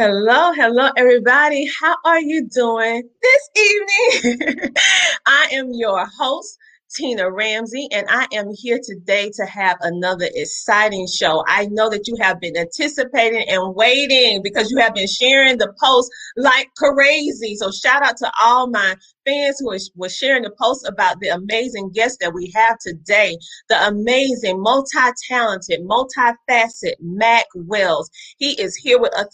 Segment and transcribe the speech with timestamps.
[0.00, 1.68] Hello, hello, everybody.
[1.80, 4.72] How are you doing this evening?
[5.26, 6.56] I am your host,
[6.94, 11.42] Tina Ramsey, and I am here today to have another exciting show.
[11.48, 15.74] I know that you have been anticipating and waiting because you have been sharing the
[15.82, 17.56] post like crazy.
[17.56, 18.94] So, shout out to all my
[19.26, 23.36] fans who were sharing the post about the amazing guest that we have today
[23.68, 24.96] the amazing, multi
[25.28, 28.08] talented, multifaceted Mac Wells.
[28.38, 29.26] He is here with us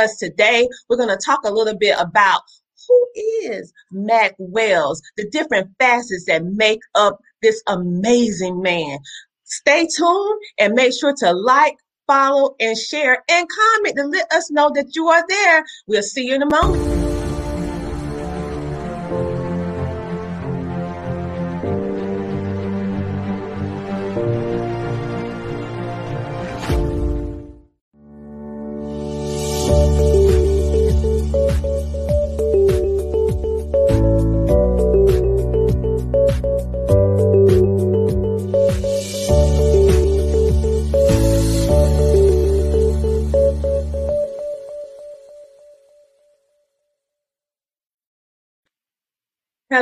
[0.00, 0.68] us today.
[0.88, 2.40] We're going to talk a little bit about
[2.88, 3.06] who
[3.44, 8.98] is Mac Wells, the different facets that make up this amazing man.
[9.44, 14.50] Stay tuned and make sure to like, follow, and share and comment to let us
[14.50, 15.64] know that you are there.
[15.86, 17.09] We'll see you in a moment.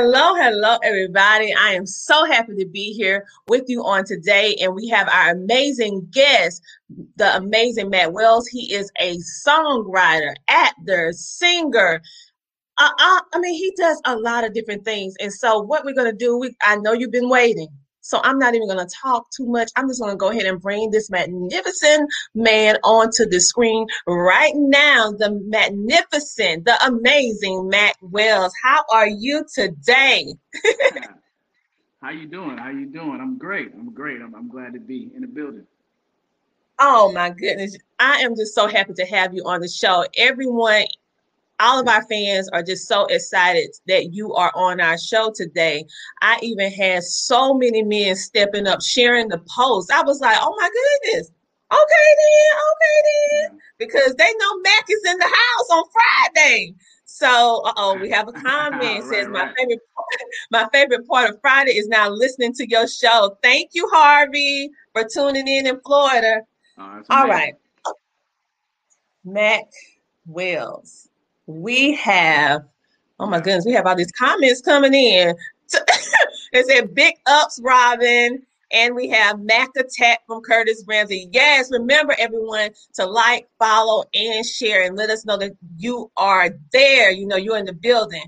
[0.01, 1.53] Hello, hello, everybody.
[1.53, 4.55] I am so happy to be here with you on today.
[4.61, 6.61] And we have our amazing guest,
[7.17, 8.47] the amazing Mac Wells.
[8.47, 12.01] He is a songwriter, actor, singer.
[12.77, 15.15] Uh, uh, I mean, he does a lot of different things.
[15.19, 17.67] And so, what we're going to do, we, I know you've been waiting.
[18.09, 19.69] So I'm not even going to talk too much.
[19.75, 24.53] I'm just going to go ahead and bring this magnificent man onto the screen right
[24.55, 25.11] now.
[25.11, 28.51] The magnificent, the amazing Mac Wells.
[28.63, 30.33] How are you today?
[32.01, 32.57] How you doing?
[32.57, 33.19] How you doing?
[33.21, 33.73] I'm great.
[33.75, 34.23] I'm great.
[34.23, 35.67] I'm, I'm glad to be in the building.
[36.79, 37.77] Oh my goodness.
[37.99, 40.03] I am just so happy to have you on the show.
[40.17, 40.85] Everyone
[41.59, 45.85] all of our fans are just so excited that you are on our show today.
[46.21, 49.91] I even had so many men stepping up, sharing the post.
[49.91, 51.31] I was like, oh my goodness.
[51.71, 53.59] Okay then, okay then.
[53.77, 56.73] Because they know Mac is in the house on Friday.
[57.05, 58.81] So, oh, we have a comment.
[58.81, 59.55] right, says my right.
[59.57, 59.79] favorite
[60.51, 63.37] my favorite part of Friday is now listening to your show.
[63.43, 66.41] Thank you, Harvey, for tuning in in Florida.
[66.77, 67.53] Oh, All right,
[69.23, 69.65] Mac
[70.25, 71.08] Wells
[71.49, 72.63] we have,
[73.19, 75.35] oh my goodness, we have all these comments coming in.
[76.53, 78.43] it said big ups, Robin.
[78.71, 81.27] And we have Mac Attack from Curtis Ramsey.
[81.31, 86.51] Yes, remember everyone to like, follow, and share and let us know that you are
[86.71, 87.09] there.
[87.09, 88.25] You know, you're in the building.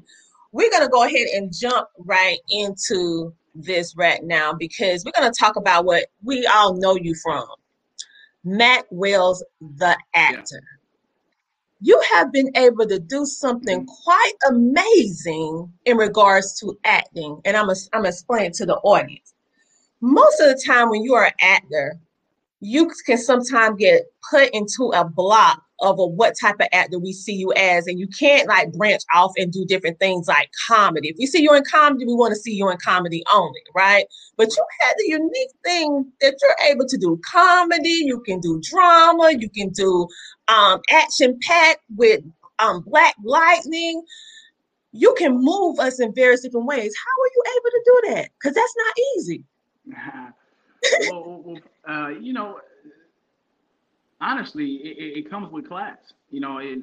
[0.52, 5.32] We're going to go ahead and jump right into this right now because we're going
[5.32, 7.46] to talk about what we all know you from.
[8.44, 10.60] Mac Wells, the actor.
[10.64, 10.81] Yeah
[11.82, 17.42] you have been able to do something quite amazing in regards to acting.
[17.44, 19.34] And I'm going I'm to explain to the audience.
[20.00, 22.00] Most of the time, when you are an actor,
[22.60, 27.12] you can sometimes get put into a block of a, what type of actor we
[27.12, 31.10] see you as, and you can't like branch off and do different things like comedy.
[31.10, 34.06] If we see you in comedy, we want to see you in comedy only, right?
[34.38, 38.62] But you had the unique thing that you're able to do comedy, you can do
[38.62, 40.08] drama, you can do
[40.52, 42.24] um, action packed with
[42.60, 44.04] um, black lightning.
[44.92, 46.94] You can move us in various different ways.
[47.06, 48.30] How are you able to do that?
[48.38, 49.44] Because that's not easy.
[51.12, 51.58] well,
[51.88, 52.60] uh, you know,
[54.20, 56.14] honestly, it, it, comes with class.
[56.30, 56.80] You know, it,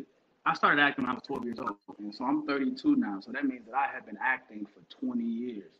[0.46, 3.20] I started acting when I was 12 years old, and so I'm 32 now.
[3.20, 5.72] So that means that I have been acting for 20 years,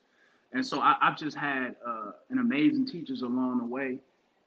[0.53, 3.99] and so I, have just had uh, an amazing teachers along the way,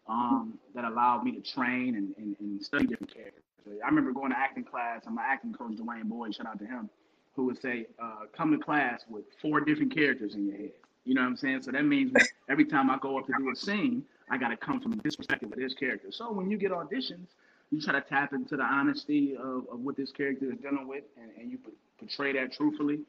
[0.08, 3.44] um, that allowed me to train and, and, and, study different characters.
[3.84, 6.66] I remember going to acting class, and my acting coach, Dwayne Boyd, shout out to
[6.66, 6.90] him,
[7.36, 10.72] who would say, uh, come to class with four different characters in your head.
[11.06, 11.62] You know what I'm saying?
[11.64, 12.12] So that means
[12.50, 15.16] every time I go up to do a scene, I got to come from this
[15.16, 16.08] perspective with this character.
[16.12, 17.28] So when you get auditions,
[17.70, 21.04] you try to tap into the honesty of, of what this character is dealing with,
[21.22, 21.60] and, and you
[21.98, 23.00] portray that truthfully.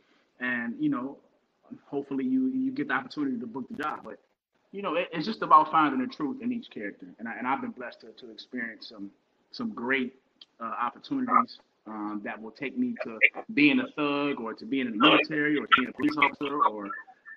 [0.41, 1.19] And, you know,
[1.87, 4.01] hopefully you, you get the opportunity to book the job.
[4.05, 4.19] But
[4.73, 7.07] you know, it, it's just about finding the truth in each character.
[7.19, 9.11] And I, and I've been blessed to, to experience some
[9.53, 10.15] some great
[10.61, 13.19] uh, opportunities um, that will take me to
[13.53, 16.59] being a thug or to being in the military or to being a police officer
[16.71, 16.91] or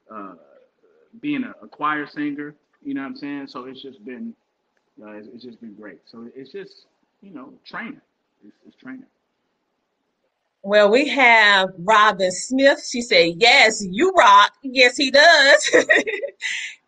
[0.09, 0.35] uh,
[1.19, 2.55] being a, a, choir singer.
[2.81, 3.47] You know what I'm saying?
[3.47, 4.33] So it's just been
[5.03, 5.99] uh, it's, it's, just been great.
[6.05, 6.85] So it's just
[7.21, 8.01] you know training.
[8.45, 9.07] It's, it's training.
[10.61, 12.83] Well, we have Robin Smith.
[12.89, 14.51] She said, Yes, you rock.
[14.63, 15.69] Yes, he does.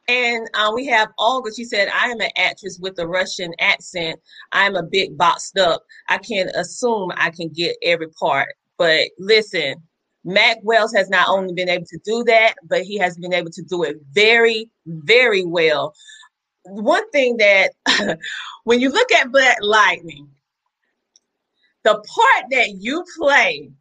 [0.08, 1.52] And uh, we have Olga.
[1.54, 4.20] She said, I am an actress with a Russian accent.
[4.54, 5.84] I'm a bit boxed up.
[6.08, 8.56] I can't assume I can get every part.
[8.78, 9.76] But listen,
[10.24, 13.52] Mac Wells has not only been able to do that, but he has been able
[13.52, 15.94] to do it very, very well.
[16.64, 17.72] One thing that,
[18.64, 20.30] when you look at Black Lightning,
[21.84, 23.72] the part that you play,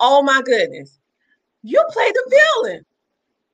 [0.00, 0.98] oh my goodness,
[1.62, 2.84] you play the villain.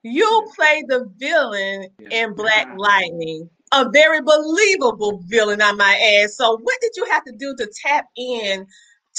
[0.04, 6.30] You play the villain in Black Lightning, a very believable villain, I might add.
[6.30, 8.66] So, what did you have to do to tap in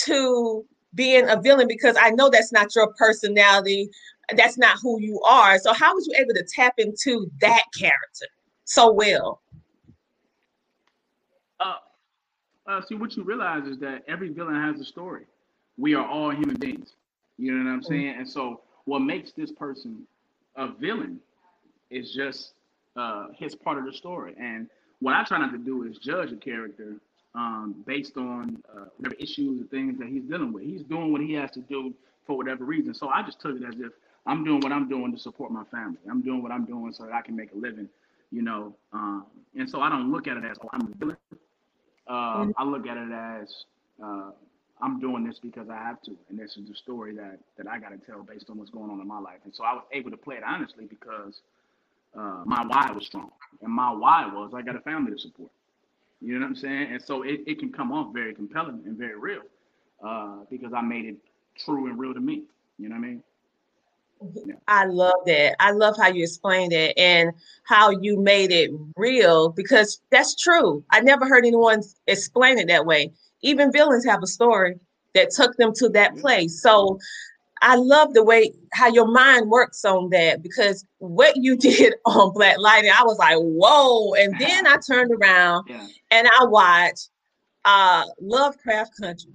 [0.05, 1.67] to being a villain?
[1.67, 3.89] Because I know that's not your personality,
[4.37, 5.57] that's not who you are.
[5.57, 8.27] So, how was you able to tap into that character
[8.65, 9.41] so well?
[11.59, 11.77] Uh,
[12.67, 15.25] uh, see, what you realize is that every villain has a story.
[15.77, 16.93] We are all human beings.
[17.39, 17.87] You know what I'm mm.
[17.87, 18.15] saying?
[18.19, 20.05] And so, what makes this person
[20.55, 21.19] a villain
[21.89, 22.53] is just
[22.95, 24.33] uh, his part of the story.
[24.39, 24.67] And
[24.99, 26.95] what I try not to do is judge a character
[27.33, 30.63] um, based on uh, whatever issues or things that he's dealing with.
[30.63, 31.93] He's doing what he has to do
[32.25, 32.93] for whatever reason.
[32.93, 33.91] So I just took it as if
[34.25, 35.99] I'm doing what I'm doing to support my family.
[36.09, 37.89] I'm doing what I'm doing so that I can make a living,
[38.31, 38.73] you know.
[38.93, 39.25] Um,
[39.57, 41.17] and so I don't look at it as, oh, I'm a villain.
[42.07, 42.51] Uh, mm-hmm.
[42.57, 43.65] I look at it as
[44.03, 44.31] uh,
[44.81, 47.79] I'm doing this because I have to, and this is the story that that I
[47.79, 49.39] got to tell based on what's going on in my life.
[49.45, 51.41] And so I was able to play it honestly because
[52.15, 53.31] uh, my why was strong,
[53.61, 55.51] and my why was I got a family to support.
[56.21, 56.91] You know what I'm saying?
[56.91, 59.43] And so it, it can come off very compelling and very real
[60.03, 61.17] uh, because I made it
[61.57, 62.43] true and real to me.
[62.77, 63.23] You know what I mean?
[64.45, 64.55] Yeah.
[64.67, 65.55] I love that.
[65.59, 67.31] I love how you explained it and
[67.63, 70.83] how you made it real because that's true.
[70.89, 73.11] I never heard anyone explain it that way
[73.45, 74.75] even villains have a story
[75.13, 76.61] that took them to that place.
[76.61, 76.99] So
[77.61, 82.33] I love the way how your mind works on that because what you did on
[82.33, 84.13] Black Lightning, I was like, whoa.
[84.15, 85.87] And then I turned around yeah.
[86.11, 87.09] and I watched
[87.63, 89.31] uh Lovecraft Country.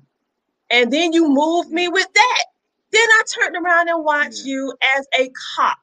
[0.71, 2.45] And then you moved me with that.
[2.93, 4.53] Then I turned around and watched yeah.
[4.55, 5.79] you as a cop.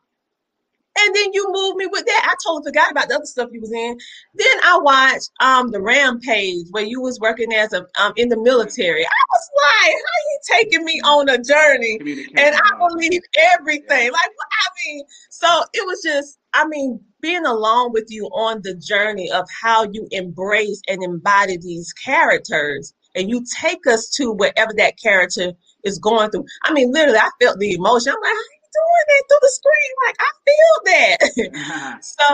[0.99, 2.27] And then you moved me with that.
[2.29, 3.97] I totally forgot about the other stuff you was in.
[4.35, 8.38] Then I watched um the Rampage where you was working as a um in the
[8.38, 9.05] military.
[9.05, 11.99] I was like, how you taking me on a journey?
[12.38, 13.21] And I believe
[13.53, 14.11] everything.
[14.11, 18.75] Like I mean, so it was just, I mean, being along with you on the
[18.75, 24.74] journey of how you embrace and embody these characters and you take us to wherever
[24.77, 25.51] that character
[25.83, 26.45] is going through.
[26.63, 28.13] I mean, literally, I felt the emotion.
[28.13, 28.33] I'm like,
[28.77, 29.91] doing it through the screen.
[30.05, 32.03] Like I feel that.
[32.03, 32.25] so,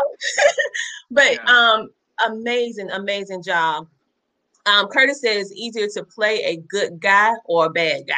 [1.12, 1.46] but yeah.
[1.46, 1.90] um,
[2.26, 3.88] amazing, amazing job.
[4.66, 8.16] Um, Curtis says easier to play a good guy or a bad guy.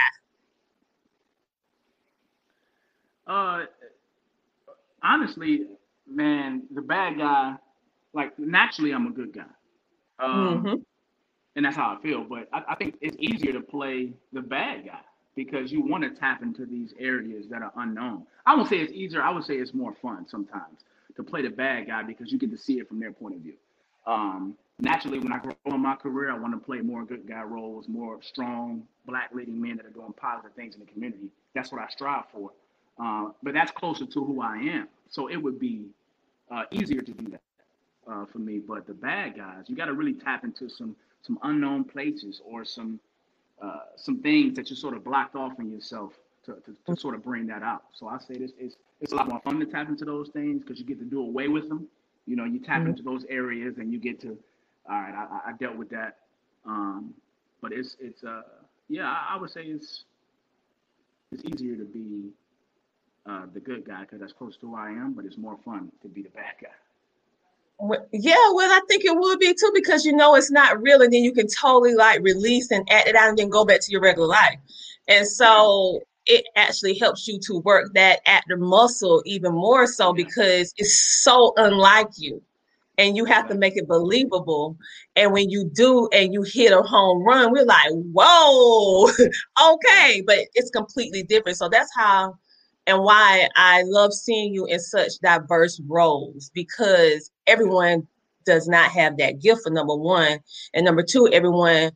[3.27, 3.65] Uh,
[5.01, 5.65] honestly,
[6.07, 7.55] man, the bad guy,
[8.13, 9.45] like naturally, I'm a good guy.
[10.19, 10.75] Um, mm-hmm.
[11.55, 12.23] and that's how I feel.
[12.23, 15.01] But I, I think it's easier to play the bad guy
[15.35, 18.25] because you want to tap into these areas that are unknown.
[18.45, 19.21] I won't say it's easier.
[19.21, 20.79] I would say it's more fun sometimes
[21.15, 23.41] to play the bad guy because you get to see it from their point of
[23.41, 23.53] view.
[24.05, 27.41] Um, naturally, when I grow in my career, I want to play more good guy
[27.41, 31.29] roles, more strong black leading men that are doing positive things in the community.
[31.53, 32.51] That's what I strive for.
[33.01, 34.87] Uh, but that's closer to who I am.
[35.09, 35.85] So it would be
[36.49, 37.41] uh, easier to do that
[38.07, 38.59] uh, for me.
[38.59, 42.63] But the bad guys, you got to really tap into some some unknown places or
[42.63, 42.99] some
[43.61, 46.13] uh, some things that you sort of blocked off in yourself
[46.45, 47.83] to, to, to, sort of bring that out.
[47.93, 50.61] So I say this is it's a lot more fun to tap into those things
[50.61, 51.87] because you get to do away with them.
[52.27, 52.89] You know, you tap mm-hmm.
[52.89, 54.37] into those areas and you get to,
[54.89, 56.17] all right, I, I dealt with that.
[56.65, 57.13] Um,
[57.61, 58.41] but it's it's uh
[58.89, 60.03] yeah, I, I, would say it's
[61.31, 62.29] it's easier to be
[63.25, 65.91] uh, the good guy because that's close to who I am, but it's more fun
[66.01, 66.69] to be the bad guy.
[68.11, 71.11] Yeah, well, I think it would be too because you know it's not real, and
[71.11, 73.91] then you can totally like release and act it out, and then go back to
[73.91, 74.57] your regular life.
[75.07, 80.73] And so it actually helps you to work that actor muscle even more so because
[80.77, 82.41] it's so unlike you
[82.97, 84.77] and you have to make it believable.
[85.15, 89.09] And when you do and you hit a home run, we're like, whoa,
[89.73, 91.57] okay, but it's completely different.
[91.57, 92.35] So that's how
[92.87, 98.07] and why I love seeing you in such diverse roles because everyone
[98.45, 100.39] does not have that gift for number one.
[100.73, 101.91] And number two, everyone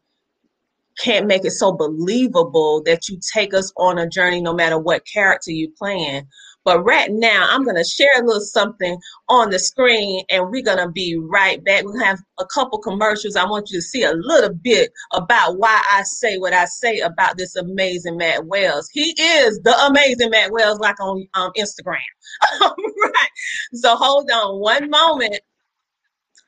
[1.00, 5.06] can't make it so believable that you take us on a journey no matter what
[5.06, 6.28] character you're playing.
[6.70, 10.62] But right now, I'm going to share a little something on the screen and we're
[10.62, 11.84] going to be right back.
[11.84, 13.36] We'll have a couple commercials.
[13.36, 17.00] I want you to see a little bit about why I say what I say
[17.00, 18.88] about this amazing Mac Wells.
[18.94, 21.98] He is the amazing Mac Wells, like on um, Instagram.
[22.62, 23.30] right.
[23.74, 25.40] So hold on one moment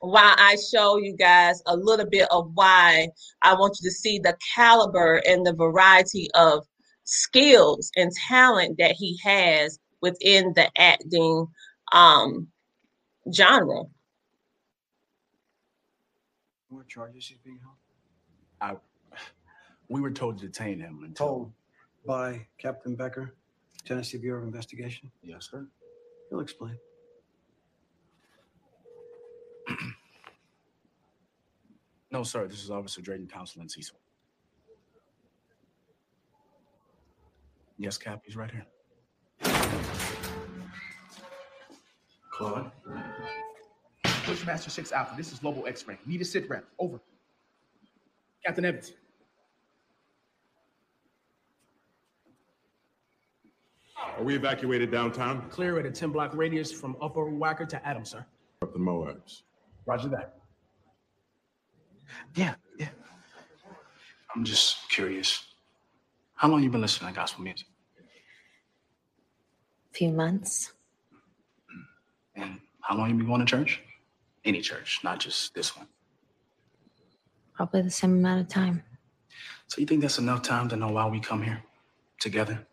[0.01, 3.07] while I show you guys a little bit of why
[3.41, 6.63] I want you to see the caliber and the variety of
[7.05, 11.47] skills and talent that he has within the acting
[11.91, 12.47] um,
[13.33, 13.83] genre.
[16.69, 17.75] What charges he's being held?
[18.61, 18.75] I,
[19.89, 21.27] we were told to detain him until.
[21.27, 21.51] Told
[22.05, 23.35] by Captain Becker,
[23.85, 25.11] Tennessee Bureau of Investigation.
[25.21, 25.67] Yes, sir.
[26.29, 26.77] He'll explain.
[32.11, 32.47] no, sir.
[32.47, 33.97] This is Officer Drayton Council in Cecil.
[37.77, 38.65] Yes, Cap, he's right here.
[42.41, 42.71] Claude.
[44.25, 45.99] Bushmaster 6 Alpha, this is Lobo X-Ray.
[46.07, 46.65] Need a sit rep.
[46.79, 46.99] Over.
[48.43, 48.93] Captain Evans.
[54.17, 55.47] Are we evacuated downtown?
[55.49, 58.25] Clear at a 10 block radius from Upper Wacker to Adams, sir.
[58.63, 59.43] Up the Moabs.
[59.85, 60.39] Roger that.
[62.35, 62.89] Yeah, yeah.
[64.35, 65.45] I'm just curious.
[66.33, 67.67] How long you been listening to gospel music?
[69.93, 70.73] A few months.
[72.41, 73.81] And how long you been going to church?
[74.43, 75.87] Any church, not just this one.
[77.53, 78.83] Probably the same amount of time.
[79.67, 81.61] So you think that's enough time to know why we come here
[82.19, 82.67] together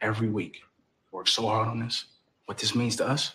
[0.00, 0.58] every week?
[1.10, 2.04] Work so hard on this?
[2.46, 3.34] What this means to us?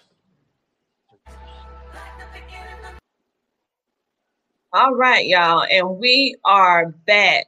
[4.72, 5.66] All right, y'all.
[5.70, 7.46] And we are back.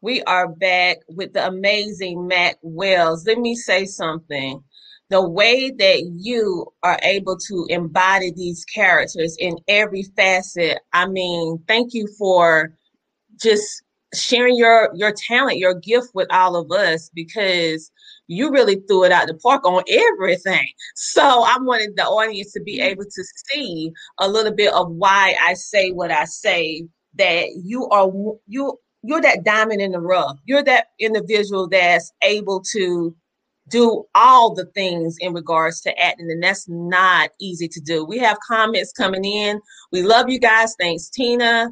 [0.00, 3.26] We are back with the amazing Mac Wells.
[3.26, 4.62] Let me say something
[5.10, 10.78] the way that you are able to embody these characters in every facet.
[10.92, 12.74] I mean thank you for
[13.40, 13.82] just
[14.14, 17.90] sharing your your talent your gift with all of us because
[18.26, 20.66] you really threw it out the park on everything.
[20.94, 25.34] So i wanted the audience to be able to see a little bit of why
[25.46, 28.10] i say what i say that you are
[28.46, 30.38] you you're that diamond in the rough.
[30.44, 33.14] You're that individual that's able to
[33.68, 38.04] do all the things in regards to acting, and that's not easy to do.
[38.04, 39.60] We have comments coming in.
[39.92, 40.74] We love you guys.
[40.78, 41.70] Thanks, Tina.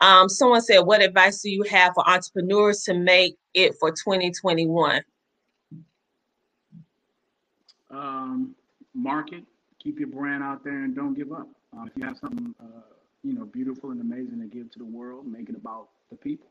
[0.00, 5.02] Um, someone said, What advice do you have for entrepreneurs to make it for 2021?
[7.90, 8.54] Um,
[8.94, 9.44] market,
[9.78, 11.48] keep your brand out there, and don't give up.
[11.76, 12.80] Uh, if you have something, uh,
[13.22, 16.48] you know, beautiful and amazing to give to the world, make it about the people.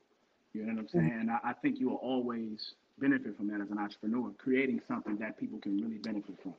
[0.53, 0.99] You know what I'm mm-hmm.
[0.99, 1.27] saying?
[1.27, 1.47] Mm-hmm.
[1.47, 5.39] I, I think you will always benefit from that as an entrepreneur, creating something that
[5.39, 6.53] people can really benefit from.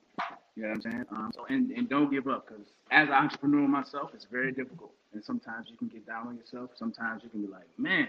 [0.56, 1.06] You know what I'm saying?
[1.12, 4.92] Um, so and, and don't give up because as an entrepreneur myself, it's very difficult.
[5.14, 6.72] And sometimes you can get down on yourself.
[6.76, 8.08] Sometimes you can be like, man,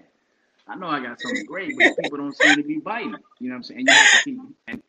[0.67, 3.15] I know I got something great, but people don't seem to be biting.
[3.39, 3.81] You know what I'm saying?
[3.81, 4.83] And you have to keep and,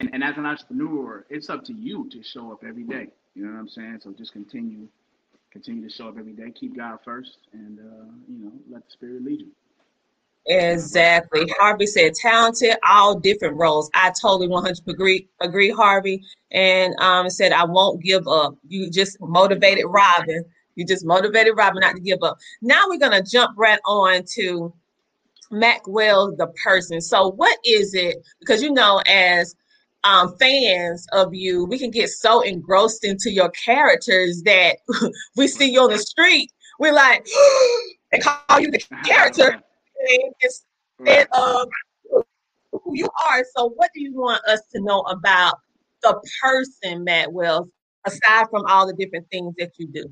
[0.00, 3.08] and, and as an entrepreneur, it's up to you to show up every day.
[3.34, 4.00] You know what I'm saying?
[4.02, 4.88] So just continue,
[5.52, 6.50] continue to show up every day.
[6.52, 9.48] Keep God first, and uh, you know, let the Spirit lead you.
[10.46, 11.46] Exactly.
[11.58, 13.90] Harvey said talented, all different roles.
[13.94, 16.22] I totally 100 agree, agree Harvey.
[16.52, 18.54] And um, said, I won't give up.
[18.66, 20.44] You just motivated Robin.
[20.74, 22.38] You just motivated Robin not to give up.
[22.62, 24.72] Now we're going to jump right on to
[25.50, 27.00] Mac Wells, the person.
[27.00, 28.16] So, what is it?
[28.40, 29.54] Because you know, as
[30.04, 34.76] um, fans of you, we can get so engrossed into your characters that
[35.36, 36.50] we see you on the street.
[36.78, 37.26] We're like,
[38.12, 39.62] they call you the character
[40.42, 41.68] instead of
[42.72, 43.44] who you are.
[43.56, 45.54] So, what do you want us to know about
[46.02, 47.68] the person, Mac Wells,
[48.06, 50.04] aside from all the different things that you do?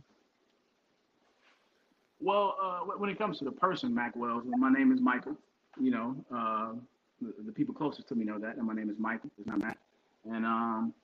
[2.21, 5.37] Well, uh, when it comes to the person, Mac Wells, my name is Michael.
[5.81, 6.73] You know, uh,
[7.21, 9.31] the, the, people closest to me know that, and my name is Michael.
[9.38, 9.76] It's not Matt.
[10.25, 10.95] And um,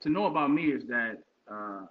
[0.00, 1.18] to know about me is that
[1.50, 1.82] uh,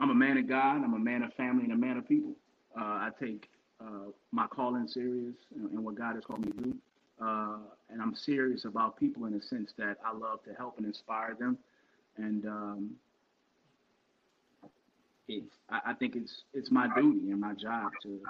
[0.00, 0.82] I'm a man of God.
[0.82, 2.34] I'm a man of family and a man of people.
[2.78, 3.48] Uh, I take
[3.80, 6.76] uh, my calling serious and, and, what God has called me to do.
[7.22, 7.58] Uh,
[7.90, 11.34] and I'm serious about people in the sense that I love to help and inspire
[11.38, 11.58] them.
[12.16, 12.90] And um,
[15.28, 18.20] it's, I, I, think it's it's my duty and my job to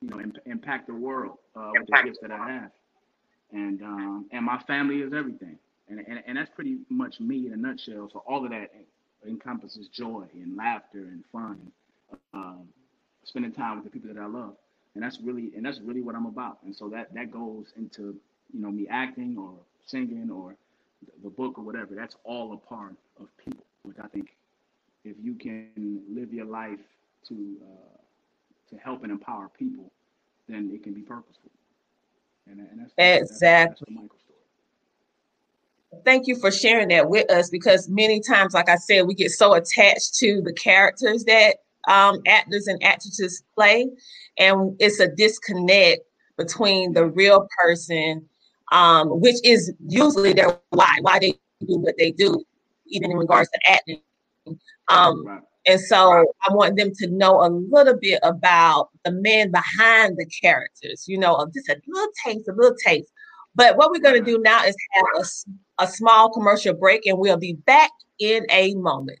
[0.00, 2.70] you know imp- impact the world uh, with the gifts that I have.
[3.52, 5.58] And um, and my family is everything.
[5.88, 8.08] And, and, and that's pretty much me in a nutshell.
[8.10, 8.70] So all of that
[9.26, 11.58] encompasses joy and laughter and fun,
[12.10, 12.68] and, um,
[13.24, 14.54] spending time with the people that I love,
[14.94, 16.58] and that's really and that's really what I'm about.
[16.64, 18.16] And so that that goes into
[18.52, 19.54] you know me acting or
[19.86, 20.56] singing or
[21.22, 21.94] the book or whatever.
[21.94, 24.36] That's all a part of people, which I think
[25.04, 26.80] if you can live your life
[27.28, 27.98] to uh,
[28.70, 29.92] to help and empower people,
[30.48, 31.50] then it can be purposeful.
[32.46, 33.94] And, and that's, exactly.
[33.94, 34.24] That's, that's
[36.04, 39.30] thank you for sharing that with us because many times, like I said, we get
[39.30, 41.58] so attached to the characters that
[41.88, 43.88] um, actors and actresses play,
[44.38, 46.02] and it's a disconnect
[46.36, 48.26] between the real person,
[48.72, 52.42] um, which is usually their why, why they do what they do,
[52.86, 54.00] even in regards to acting.
[54.88, 55.40] Um, right.
[55.66, 60.26] And so I want them to know a little bit about the man behind the
[60.26, 63.10] characters, you know, just a little taste, a little taste.
[63.54, 65.04] But what we're going to do now is have
[65.78, 69.20] a, a small commercial break, and we'll be back in a moment.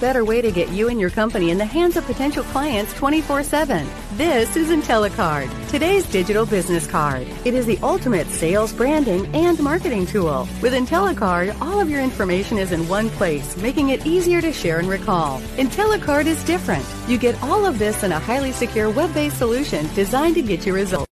[0.00, 3.42] Better way to get you and your company in the hands of potential clients 24
[3.42, 3.86] 7.
[4.14, 7.28] This is IntelliCard, today's digital business card.
[7.44, 10.48] It is the ultimate sales, branding, and marketing tool.
[10.62, 14.78] With IntelliCard, all of your information is in one place, making it easier to share
[14.78, 15.40] and recall.
[15.56, 16.84] IntelliCard is different.
[17.06, 20.66] You get all of this in a highly secure web based solution designed to get
[20.66, 21.06] you results.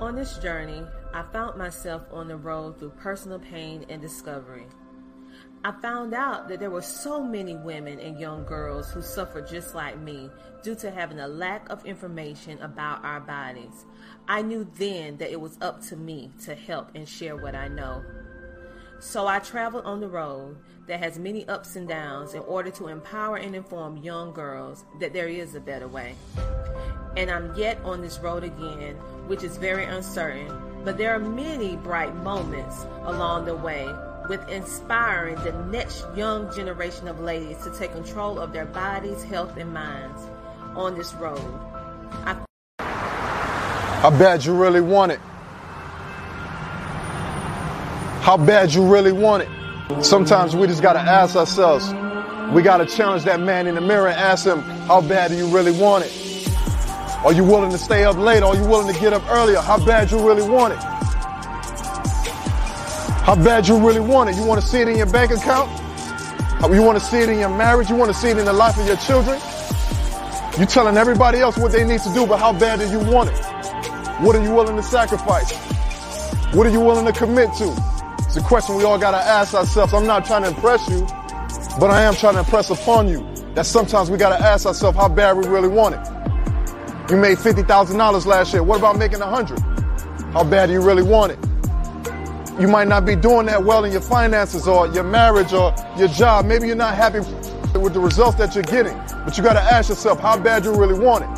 [0.00, 4.66] On this journey, I found myself on the road through personal pain and discovery.
[5.66, 9.74] I found out that there were so many women and young girls who suffered just
[9.74, 10.30] like me
[10.62, 13.84] due to having a lack of information about our bodies.
[14.28, 17.66] I knew then that it was up to me to help and share what I
[17.66, 18.04] know.
[19.00, 22.86] So I traveled on the road that has many ups and downs in order to
[22.86, 26.14] empower and inform young girls that there is a better way.
[27.16, 28.94] And I'm yet on this road again,
[29.26, 33.92] which is very uncertain but there are many bright moments along the way
[34.28, 39.56] with inspiring the next young generation of ladies to take control of their bodies, health,
[39.56, 40.22] and minds
[40.74, 41.40] on this road.
[42.24, 42.36] I
[42.78, 45.20] How bad you really want it?
[48.20, 50.04] How bad you really want it?
[50.04, 51.92] Sometimes we just gotta ask ourselves.
[52.52, 55.46] We gotta challenge that man in the mirror and ask him, how bad do you
[55.48, 56.12] really want it?
[57.24, 58.42] Are you willing to stay up late?
[58.42, 59.60] Are you willing to get up earlier?
[59.60, 60.95] How bad you really want it?
[63.26, 64.36] How bad you really want it?
[64.36, 65.68] You want to see it in your bank account?
[66.72, 67.90] You want to see it in your marriage?
[67.90, 69.40] You want to see it in the life of your children?
[70.56, 73.30] You're telling everybody else what they need to do, but how bad do you want
[73.30, 73.44] it?
[74.22, 75.52] What are you willing to sacrifice?
[76.54, 77.74] What are you willing to commit to?
[78.20, 79.92] It's a question we all got to ask ourselves.
[79.92, 81.00] I'm not trying to impress you,
[81.80, 84.96] but I am trying to impress upon you that sometimes we got to ask ourselves
[84.96, 87.10] how bad we really want it.
[87.10, 88.62] You made $50,000 last year.
[88.62, 89.58] What about making 100?
[90.32, 91.45] How bad do you really want it?
[92.58, 96.08] You might not be doing that well in your finances or your marriage or your
[96.08, 96.46] job.
[96.46, 97.20] Maybe you're not happy
[97.78, 100.74] with the results that you're getting, but you got to ask yourself how bad you
[100.74, 101.28] really want it.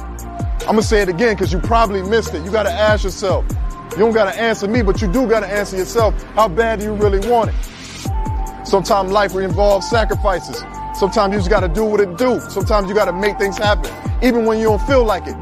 [0.63, 2.45] I'm going to say it again because you probably missed it.
[2.45, 3.45] You got to ask yourself.
[3.93, 6.15] You don't got to answer me, but you do got to answer yourself.
[6.35, 8.67] How bad do you really want it?
[8.67, 10.63] Sometimes life involves sacrifices.
[10.95, 12.41] Sometimes you just got to do what it do.
[12.49, 15.37] Sometimes you got to make things happen, even when you don't feel like it.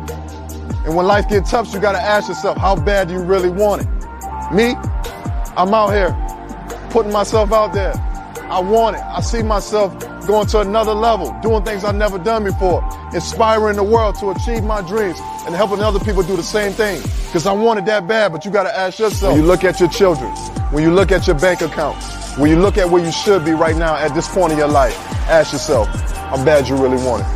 [0.87, 3.83] And when life gets tough, you gotta ask yourself, how bad do you really want
[3.83, 3.89] it?
[4.55, 4.77] Me,
[5.57, 6.15] I'm out here
[6.91, 7.95] putting myself out there.
[8.51, 9.03] I want it.
[9.03, 13.83] I see myself going to another level, doing things I've never done before, inspiring the
[13.83, 17.01] world to achieve my dreams and helping other people do the same thing.
[17.27, 19.81] Because I want it that bad, but you gotta ask yourself, when you look at
[19.81, 20.31] your children,
[20.73, 21.97] when you look at your bank account,
[22.39, 24.69] when you look at where you should be right now at this point in your
[24.69, 24.97] life,
[25.29, 27.36] ask yourself, how bad you really want it.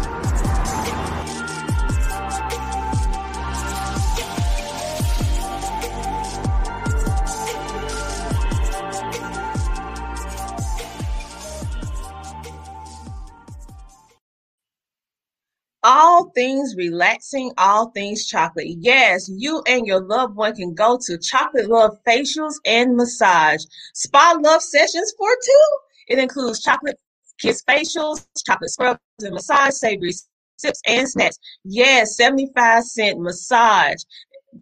[16.35, 18.69] Things relaxing, all things chocolate.
[18.79, 23.64] Yes, you and your loved one can go to Chocolate Love Facials and Massage.
[23.95, 25.69] Spa Love Sessions for two.
[26.09, 26.99] It includes chocolate
[27.38, 30.12] kiss facials, chocolate scrubs and massage, savory
[30.57, 31.38] sips and snacks.
[31.64, 34.03] Yes, 75 cent massage.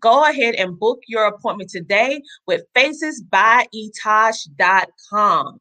[0.00, 5.60] Go ahead and book your appointment today with facesbyetosh.com.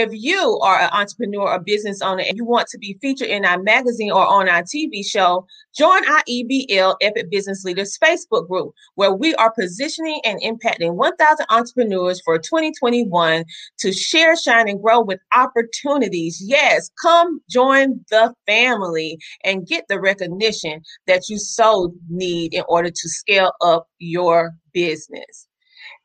[0.00, 3.44] If you are an entrepreneur or business owner and you want to be featured in
[3.44, 8.72] our magazine or on our TV show, join our EBL Epic Business Leaders Facebook group,
[8.94, 13.44] where we are positioning and impacting 1,000 entrepreneurs for 2021
[13.80, 16.42] to share, shine, and grow with opportunities.
[16.42, 22.88] Yes, come join the family and get the recognition that you so need in order
[22.88, 25.46] to scale up your business.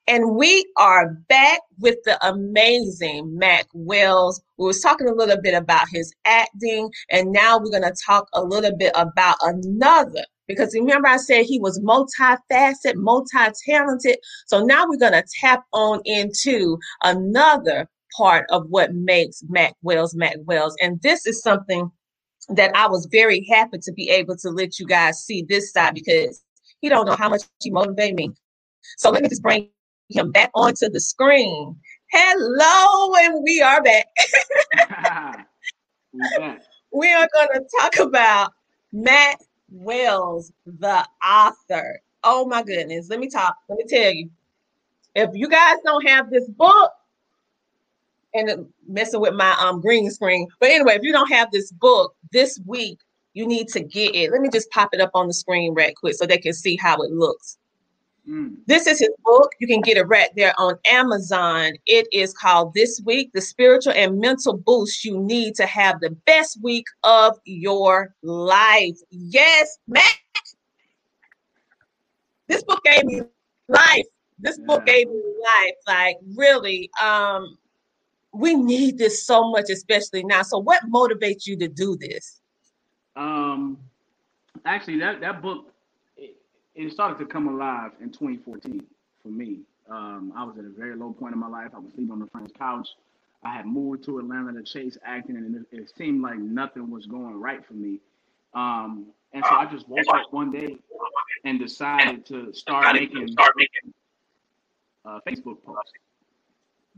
[0.08, 4.40] And we are back with the amazing Mac Wells.
[4.58, 8.28] We was talking a little bit about his acting, and now we're going to talk
[8.34, 10.24] a little bit about another.
[10.48, 14.18] Because remember, I said he was multifaceted, multi-talented.
[14.46, 20.14] So now we're going to tap on into another part of what makes Mac Wells
[20.14, 20.76] Mac Wells.
[20.82, 21.90] And this is something
[22.50, 25.96] that I was very happy to be able to let you guys see this side
[25.96, 26.44] because
[26.82, 28.30] he don't know how much he motivated me.
[28.98, 29.70] So let me just bring
[30.10, 31.76] him back onto the screen.
[32.12, 34.06] Hello, and we are back.
[36.94, 38.52] we are going to talk about
[38.94, 39.40] Mac
[39.70, 42.00] Wells, the author.
[42.24, 43.10] Oh my goodness.
[43.10, 43.56] Let me talk.
[43.70, 44.30] Let me tell you.
[45.16, 46.92] If you guys don't have this book,
[48.36, 50.48] and messing with my um green screen.
[50.60, 53.00] But anyway, if you don't have this book this week,
[53.34, 54.32] you need to get it.
[54.32, 56.76] Let me just pop it up on the screen right quick so they can see
[56.76, 57.58] how it looks.
[58.28, 58.56] Mm.
[58.66, 59.52] This is his book.
[59.60, 61.74] You can get it right there on Amazon.
[61.86, 66.10] It is called This Week The Spiritual and Mental Boost You Need to Have the
[66.26, 68.98] Best Week of Your Life.
[69.12, 70.18] Yes, Matt.
[72.48, 73.22] This book gave me
[73.68, 74.06] life.
[74.40, 74.66] This yeah.
[74.66, 75.76] book gave me life.
[75.88, 77.58] Like, really, um,
[78.34, 80.42] we need this so much, especially now.
[80.42, 82.42] So, what motivates you to do this?
[83.16, 83.78] Um,
[84.66, 85.75] actually, that that book
[86.76, 88.84] it started to come alive in 2014
[89.24, 89.62] for me.
[89.90, 91.72] Um, I was at a very low point in my life.
[91.74, 92.90] I was sleeping on a friend's couch.
[93.44, 97.06] I had moved to Atlanta to chase acting, and it, it seemed like nothing was
[97.06, 98.00] going right for me.
[98.54, 100.78] Um, and so I just woke up one day
[101.44, 103.28] and decided to start making,
[105.06, 105.92] uh, Facebook posts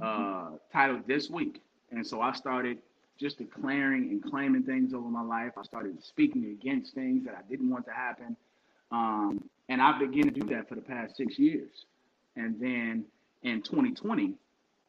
[0.02, 1.62] uh, titled "This Week."
[1.92, 2.78] And so I started
[3.20, 5.54] just declaring and claiming things over my life.
[5.58, 8.38] I started speaking against things that I didn't want to happen.
[8.92, 11.70] Um, and I began to do that for the past six years.
[12.36, 13.06] And then
[13.44, 14.36] in 2020,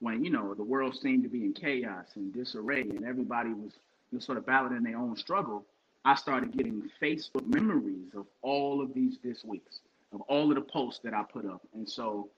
[0.01, 3.73] when you know the world seemed to be in chaos and disarray, and everybody was
[4.11, 5.65] you know, sort of battling their own struggle,
[6.05, 9.81] I started getting Facebook memories of all of these this weeks,
[10.13, 11.63] of all of the posts that I put up.
[11.75, 12.29] And so,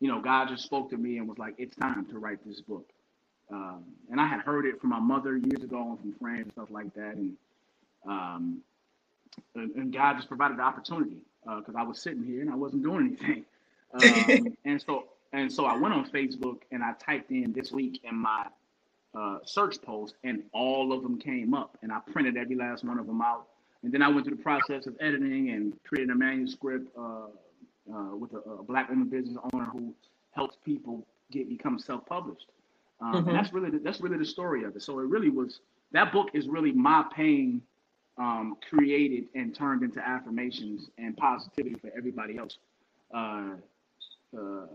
[0.00, 2.60] you know, God just spoke to me and was like, "It's time to write this
[2.60, 2.90] book."
[3.50, 6.52] Um, and I had heard it from my mother years ago and from friends and
[6.52, 7.36] stuff like that, and
[8.06, 8.62] um,
[9.54, 12.82] and God just provided the opportunity because uh, I was sitting here and I wasn't
[12.82, 13.44] doing anything.
[13.90, 18.02] Um, and so and so I went on Facebook and I typed in this week
[18.04, 18.44] in my
[19.14, 22.98] uh, search post, and all of them came up, and I printed every last one
[22.98, 23.46] of them out.
[23.82, 27.28] And then I went through the process of editing and creating a manuscript uh,
[27.90, 29.94] uh with a, a, black woman business owner who
[30.32, 32.46] helps people get become self-published.
[33.00, 33.28] Um, mm-hmm.
[33.28, 34.82] And that's really the, that's really the story of it.
[34.82, 35.60] So it really was
[35.92, 37.62] that book is really my pain
[38.18, 42.58] um, created and turned into affirmations and positivity for everybody else.
[43.14, 43.54] Uh,
[44.36, 44.66] uh,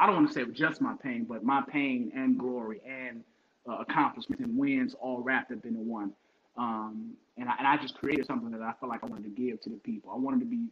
[0.00, 3.22] I don't want to say just my pain, but my pain and glory and
[3.68, 6.12] uh, accomplishments and wins all wrapped up into one.
[6.56, 9.42] Um, and, I, and I just created something that I felt like I wanted to
[9.42, 10.10] give to the people.
[10.12, 10.66] I wanted to be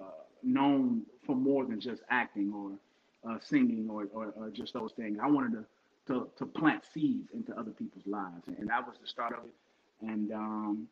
[0.00, 0.04] uh,
[0.42, 2.72] known for more than just acting or
[3.30, 5.18] uh, singing or, or, or, just those things.
[5.20, 5.64] I wanted to,
[6.12, 8.44] to, to plant seeds into other people's lives.
[8.46, 10.08] And, and that was the start of it.
[10.08, 10.88] And um,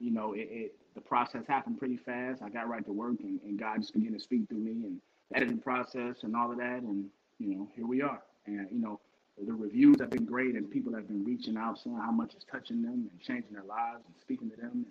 [0.00, 2.42] you know, it, it, the process happened pretty fast.
[2.42, 5.00] I got right to work, and, and God just began to speak through me and
[5.34, 7.04] editing process and all of that, and
[7.38, 8.22] you know, here we are.
[8.46, 9.00] And you know,
[9.46, 12.44] the reviews have been great, and people have been reaching out, saying how much it's
[12.50, 14.72] touching them and changing their lives and speaking to them.
[14.72, 14.86] And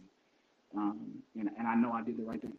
[0.75, 0.99] um,
[1.37, 2.53] and, and I know I did the right thing.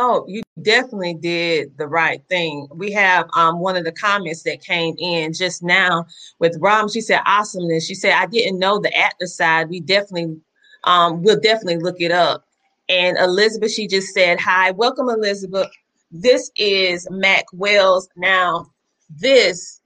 [0.00, 2.68] Oh, you definitely did the right thing.
[2.72, 6.06] We have um, one of the comments that came in just now
[6.38, 6.88] with Rom.
[6.88, 7.86] She said, awesomeness.
[7.86, 9.68] She said, I didn't know the actor side.
[9.68, 10.36] We definitely,
[10.84, 12.44] um, we'll definitely look it up.
[12.88, 15.68] And Elizabeth, she just said, Hi, welcome, Elizabeth.
[16.10, 18.08] This is Mac Wells.
[18.16, 18.66] Now,
[19.10, 19.78] this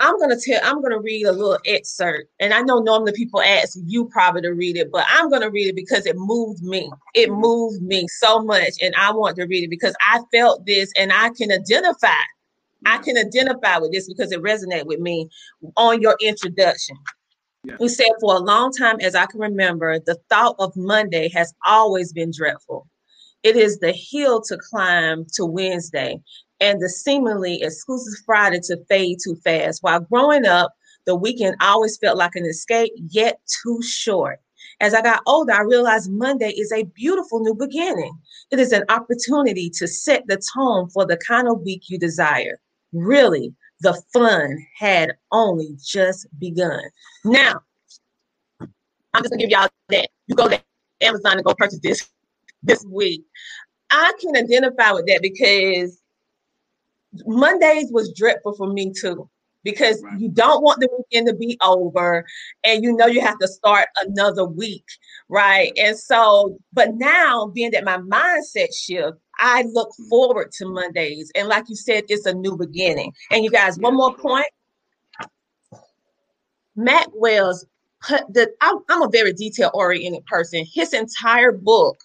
[0.00, 0.60] I'm gonna tell.
[0.64, 4.50] I'm gonna read a little excerpt, and I know normally people ask you probably to
[4.50, 6.90] read it, but I'm gonna read it because it moved me.
[7.14, 10.90] It moved me so much, and I want to read it because I felt this,
[10.96, 12.08] and I can identify.
[12.86, 15.28] I can identify with this because it resonated with me
[15.76, 16.96] on your introduction.
[17.64, 17.76] Yeah.
[17.78, 21.52] You said for a long time, as I can remember, the thought of Monday has
[21.66, 22.88] always been dreadful.
[23.42, 26.20] It is the hill to climb to Wednesday
[26.60, 29.82] and the seemingly exclusive Friday to fade too fast.
[29.82, 30.72] While growing up,
[31.06, 34.40] the weekend always felt like an escape, yet too short.
[34.80, 38.12] As I got older, I realized Monday is a beautiful new beginning.
[38.50, 42.60] It is an opportunity to set the tone for the kind of week you desire.
[42.92, 46.82] Really, the fun had only just begun.
[47.24, 47.62] Now,
[48.60, 50.08] I'm just gonna give y'all that.
[50.26, 50.60] You go to
[51.00, 52.08] Amazon and go purchase this
[52.62, 53.24] this week.
[53.90, 56.00] I can identify with that because
[57.26, 59.28] Mondays was dreadful for me too
[59.62, 60.18] because right.
[60.18, 62.24] you don't want the weekend to be over
[62.64, 64.84] and you know you have to start another week,
[65.28, 65.72] right?
[65.76, 71.32] And so, but now being that my mindset shift, I look forward to Mondays.
[71.34, 73.12] And like you said, it's a new beginning.
[73.30, 74.46] And you guys, one more point.
[76.76, 77.66] Mac Wells
[78.02, 80.64] put the I'm, I'm a very detail oriented person.
[80.72, 81.98] His entire book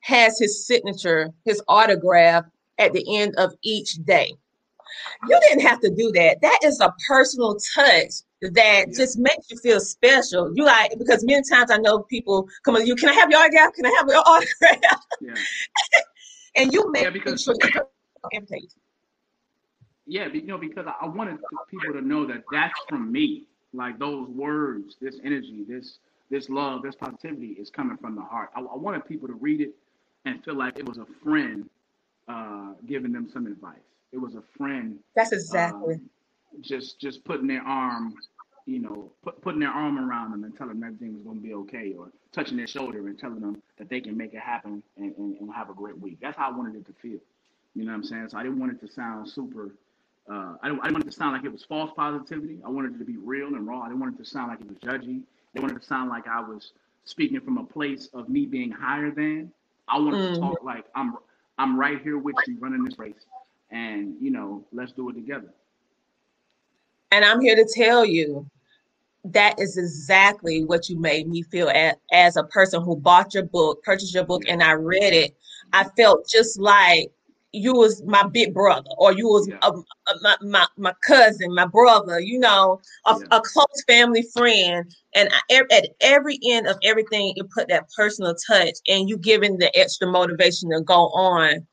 [0.00, 2.44] has his signature, his autograph
[2.78, 4.32] at the end of each day.
[5.28, 6.40] You didn't have to do that.
[6.42, 10.52] That is a personal touch that just makes you feel special.
[10.54, 12.94] You like because many times I know people come on you.
[12.94, 13.72] Can I have your autograph?
[13.74, 15.00] Can I have your autograph?
[15.20, 15.34] Yeah.
[16.56, 17.54] and you make yeah, because, sure
[20.06, 21.38] Yeah, you know, because I wanted
[21.70, 23.44] people to know that that's from me.
[23.72, 25.98] Like those words, this energy, this
[26.30, 28.50] this love, this positivity is coming from the heart.
[28.54, 29.74] I, I wanted people to read it
[30.24, 31.68] and feel like it was a friend
[32.28, 33.78] uh, giving them some advice.
[34.12, 34.98] It was a friend.
[35.16, 35.94] That's exactly.
[35.94, 36.10] Um,
[36.60, 38.14] just just putting their arm,
[38.66, 41.42] you know, put, putting their arm around them and telling them everything was going to
[41.42, 44.82] be okay, or touching their shoulder and telling them that they can make it happen
[44.96, 46.18] and, and, and have a great week.
[46.20, 47.18] That's how I wanted it to feel.
[47.74, 48.28] You know what I'm saying?
[48.30, 49.74] So I didn't want it to sound super.
[50.30, 52.58] Uh, I, didn't, I didn't want it to sound like it was false positivity.
[52.64, 53.82] I wanted it to be real and raw.
[53.82, 55.20] I didn't want it to sound like it was judgy.
[55.56, 56.72] I wanted it to sound like I was
[57.04, 59.52] speaking from a place of me being higher than.
[59.86, 60.34] I wanted mm-hmm.
[60.34, 61.16] to talk like I'm
[61.58, 63.26] I'm right here with you running this race.
[63.70, 65.52] And, you know, let's do it together.
[67.10, 68.48] And I'm here to tell you
[69.24, 73.44] that is exactly what you made me feel as, as a person who bought your
[73.44, 75.36] book, purchased your book, and I read it.
[75.72, 77.10] I felt just like
[77.54, 79.58] you was my big brother or you was yeah.
[79.62, 83.26] a, a, my, my, my cousin my brother you know a, yeah.
[83.30, 88.34] a close family friend and I, at every end of everything you put that personal
[88.46, 91.66] touch and you giving the extra motivation to go on.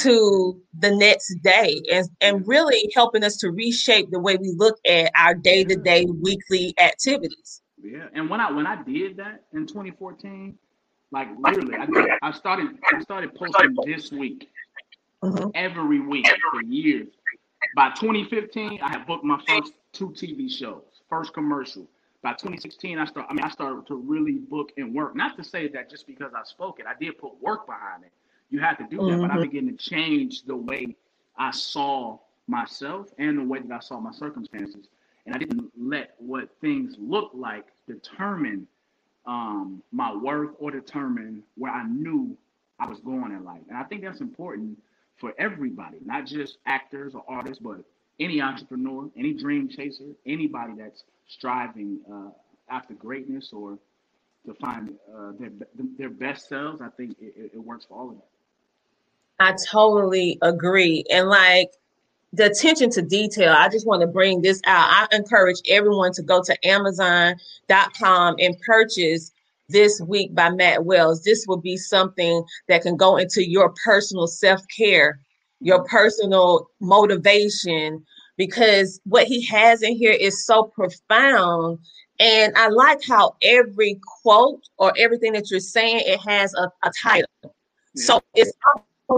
[0.00, 4.78] To the next day and, and really helping us to reshape the way we look
[4.88, 10.56] at our day-to-day weekly activities yeah and when i when i did that in 2014
[11.12, 14.48] like literally i, I started i started posting this week
[15.24, 15.48] mm-hmm.
[15.54, 17.08] every week for years.
[17.76, 21.86] By 2015, I had booked my first two TV shows, first commercial.
[22.22, 23.26] By 2016, I start.
[23.28, 25.14] I mean, I started to really book and work.
[25.14, 28.12] Not to say that just because I spoke it, I did put work behind it.
[28.54, 29.20] You have to do that, mm-hmm.
[29.22, 29.42] but I mm-hmm.
[29.42, 30.94] began to change the way
[31.36, 34.86] I saw myself and the way that I saw my circumstances.
[35.26, 38.68] And I didn't let what things look like determine
[39.26, 42.36] um, my worth or determine where I knew
[42.78, 43.62] I was going in life.
[43.68, 44.80] And I think that's important
[45.16, 47.78] for everybody, not just actors or artists, but
[48.20, 52.30] any entrepreneur, any dream chaser, anybody that's striving uh,
[52.70, 53.80] after greatness or
[54.46, 55.50] to find uh, their
[55.98, 56.80] their best selves.
[56.80, 58.22] I think it, it works for all of them.
[59.40, 61.70] I totally agree, and like
[62.32, 65.08] the attention to detail, I just want to bring this out.
[65.12, 69.30] I encourage everyone to go to Amazon.com and purchase
[69.68, 71.22] this week by Mac Wells.
[71.22, 75.20] This will be something that can go into your personal self care,
[75.60, 78.04] your personal motivation,
[78.36, 81.78] because what he has in here is so profound.
[82.20, 86.92] And I like how every quote or everything that you're saying, it has a, a
[87.02, 87.28] title.
[87.42, 87.50] Yeah.
[87.94, 88.52] So it's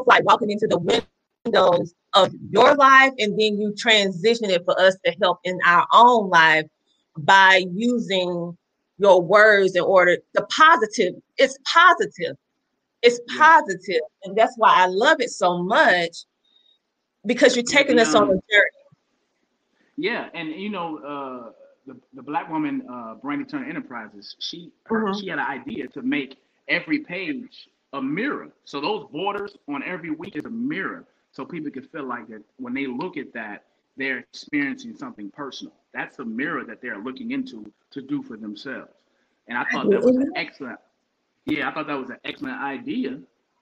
[0.06, 4.96] like walking into the windows of your life, and then you transition it for us
[5.04, 6.66] to help in our own life
[7.18, 8.56] by using
[8.98, 11.14] your words in order the positive.
[11.36, 12.36] It's positive.
[13.02, 16.24] It's positive, and that's why I love it so much
[17.26, 18.70] because you're taking us on a journey.
[19.96, 21.52] Yeah, and you know, uh,
[21.86, 25.18] the the black woman, uh, Brandy Turner Enterprises, she mm-hmm.
[25.18, 28.50] she had an idea to make every page a mirror.
[28.64, 32.42] So those borders on every week is a mirror, so people can feel like that
[32.56, 33.64] when they look at that,
[33.96, 35.72] they're experiencing something personal.
[35.94, 38.92] That's a mirror that they're looking into to do for themselves.
[39.48, 40.78] And I thought that was an excellent.
[41.46, 43.18] Yeah, I thought that was an excellent idea.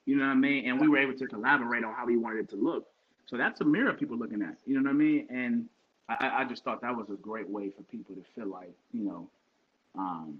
[0.06, 0.68] You know what I mean?
[0.68, 2.86] And we were able to collaborate on how we wanted it to look.
[3.26, 4.56] So that's a mirror people looking at.
[4.66, 5.26] You know what I mean?
[5.30, 5.66] And
[6.08, 9.04] I, I just thought that was a great way for people to feel like, you
[9.04, 9.28] know,
[9.96, 10.38] um,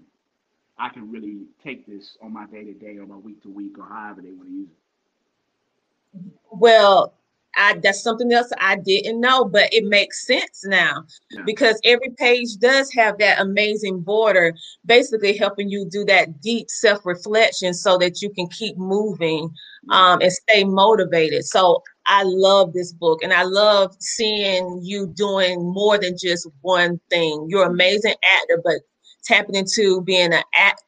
[0.77, 3.77] I can really take this on my day to day or my week to week
[3.77, 6.31] or however they want to use it.
[6.51, 7.13] Well,
[7.55, 11.43] I that's something else I didn't know, but it makes sense now yeah.
[11.45, 14.53] because every page does have that amazing border,
[14.85, 19.49] basically helping you do that deep self-reflection so that you can keep moving
[19.89, 21.45] um, and stay motivated.
[21.45, 26.99] So I love this book and I love seeing you doing more than just one
[27.09, 27.47] thing.
[27.49, 28.81] You're an amazing actor, but
[29.25, 30.43] tapping into being an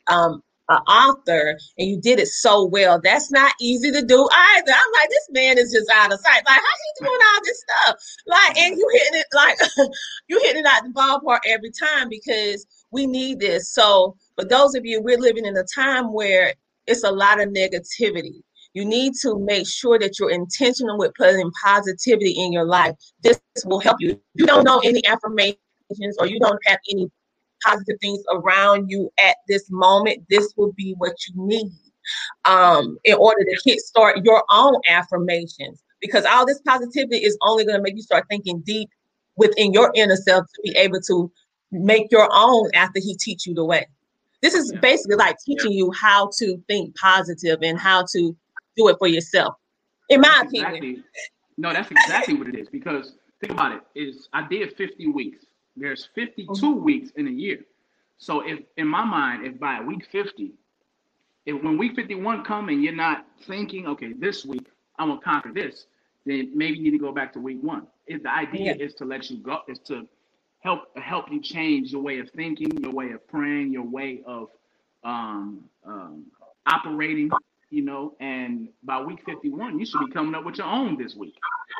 [0.08, 0.42] um,
[0.88, 3.00] author and you did it so well.
[3.02, 4.72] That's not easy to do either.
[4.72, 6.44] I'm like, this man is just out of sight.
[6.46, 7.96] Like, how he doing all this stuff?
[8.28, 9.58] Like, and you hitting it like
[10.28, 13.74] you hitting it out the ballpark every time because we need this.
[13.74, 16.54] So for those of you, we're living in a time where
[16.86, 18.42] it's a lot of negativity
[18.78, 22.94] you need to make sure that you're intentional with putting positivity in your life.
[23.24, 24.22] This will help you.
[24.36, 25.58] You don't know any affirmations
[26.20, 27.10] or you don't have any
[27.66, 30.24] positive things around you at this moment.
[30.30, 31.72] This will be what you need
[32.46, 35.84] um, in order to kickstart your own affirmations.
[36.00, 38.90] Because all this positivity is only going to make you start thinking deep
[39.36, 41.32] within your inner self to be able to
[41.72, 43.86] make your own after he teach you the way.
[44.42, 44.80] This is yeah.
[44.80, 45.78] basically like teaching yeah.
[45.78, 48.36] you how to think positive and how to
[48.76, 49.56] do it for yourself.
[50.10, 50.74] In my that's opinion.
[50.76, 51.04] Exactly,
[51.58, 52.70] no, that's exactly what it is.
[52.70, 55.47] Because think about it, is I did 50 weeks.
[55.78, 56.84] There's 52 mm-hmm.
[56.84, 57.60] weeks in a year.
[58.18, 60.52] So if in my mind, if by week 50,
[61.46, 65.54] if when week 51 come and you're not thinking, okay, this week I'm gonna conquer
[65.54, 65.86] this,
[66.26, 67.88] then maybe you need to go back to week one.
[68.08, 68.86] If the idea yeah.
[68.86, 70.08] is to let you go, is to
[70.60, 74.50] help help you change your way of thinking, your way of praying, your way of
[75.04, 76.26] um, um,
[76.66, 77.30] operating
[77.70, 81.16] you know, and by week 51, you should be coming up with your own this
[81.16, 81.36] week.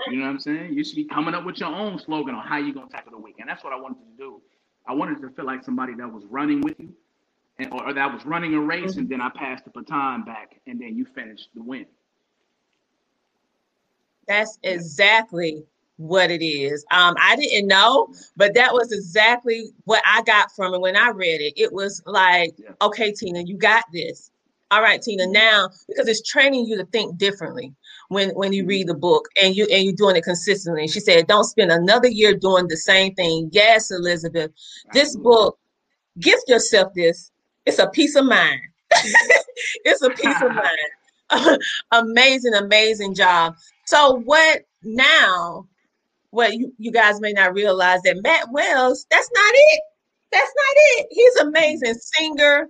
[0.10, 0.74] You know what I'm saying?
[0.74, 3.18] You should be coming up with your own slogan on how you're gonna tackle the
[3.18, 3.36] week.
[3.40, 4.42] And that's what I wanted to do.
[4.86, 6.94] I wanted to feel like somebody that was running with you
[7.60, 10.60] and or, or that was running a race and then I passed the baton back
[10.68, 11.86] and then you finished the win.
[14.28, 15.64] That's exactly
[15.96, 16.86] what it is.
[16.92, 21.10] Um, I didn't know, but that was exactly what I got from it when I
[21.10, 21.54] read it.
[21.56, 22.72] It was like, yeah.
[22.82, 24.32] okay, Tina, you got this
[24.72, 25.34] all right tina mm-hmm.
[25.34, 27.74] now because it's training you to think differently
[28.10, 28.94] when when you read mm-hmm.
[28.94, 30.88] the book and you and you're doing it consistently.
[30.88, 33.50] She said don't spend another year doing the same thing.
[33.52, 34.52] Yes elizabeth
[34.94, 35.58] this book
[36.20, 37.32] give yourself this
[37.66, 38.62] it's a peace of mind.
[38.94, 39.32] Mm-hmm.
[39.86, 40.52] It's a peace of
[41.32, 41.60] mind.
[41.92, 43.56] Amazing amazing job.
[43.86, 45.68] So what now
[46.30, 49.82] what you, you guys may not realize that Mac Wells that's not it.
[50.32, 51.08] That's not it.
[51.10, 51.48] He's mm-hmm.
[51.48, 52.70] amazing singer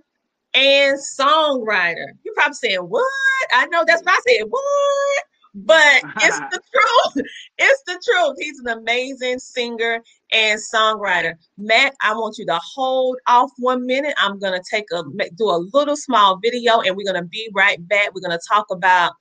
[0.58, 2.06] and songwriter.
[2.24, 3.04] You're probably saying, What?
[3.52, 5.24] I know that's what I said, What?
[5.54, 7.26] But it's the truth.
[7.60, 8.36] It's the truth.
[8.38, 11.34] He's an amazing singer and songwriter.
[11.56, 14.14] Mac, I want you to hold off one minute.
[14.16, 15.02] I'm gonna take a
[15.36, 18.14] do a little small video, and we're gonna be right back.
[18.14, 19.12] We're gonna talk about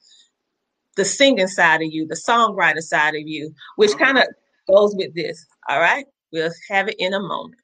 [0.97, 4.25] the singing side of you, the songwriter side of you, which kind of
[4.69, 5.43] goes with this.
[5.67, 7.59] All right, we'll have it in a moment.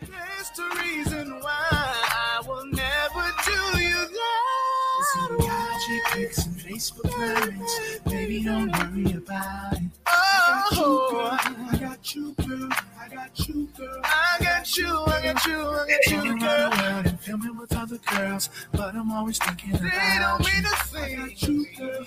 [0.00, 5.06] There's the reason why I will never do you that.
[5.14, 7.80] Some gadget pics and Facebook comments.
[8.06, 9.82] Baby, don't worry about it.
[10.06, 11.38] Oh,
[11.72, 12.68] I got you, girl.
[12.98, 14.00] I got you, girl.
[14.04, 16.72] I got you, I got you, I got you, I got you girl.
[16.72, 20.70] Around and filming with other girls, but I'm always thinking they about don't mean you.
[20.70, 21.02] a.
[21.02, 22.04] I got you, girl.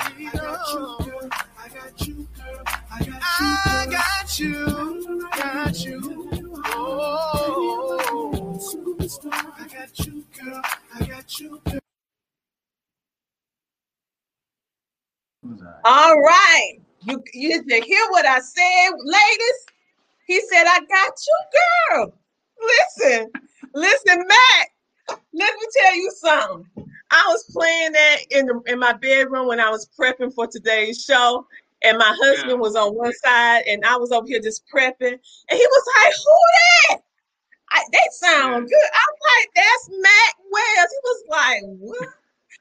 [15.85, 16.79] All right.
[17.01, 19.65] You you did hear what I said, ladies?
[20.27, 21.59] He said, I got you,
[21.91, 22.13] girl.
[22.61, 23.31] Listen,
[23.73, 25.17] listen, Mac.
[25.33, 26.65] Let me tell you something.
[27.11, 31.03] I was playing that in the, in my bedroom when I was prepping for today's
[31.03, 31.45] show,
[31.83, 32.57] and my husband yeah.
[32.57, 35.19] was on one side, and I was over here just prepping, and
[35.49, 36.37] he was like, "Who
[36.89, 37.01] that?"
[37.71, 38.77] I, they sound yeah.
[38.77, 38.89] good.
[38.93, 42.09] I'm like, "That's Mac Wells." He was like, "What?"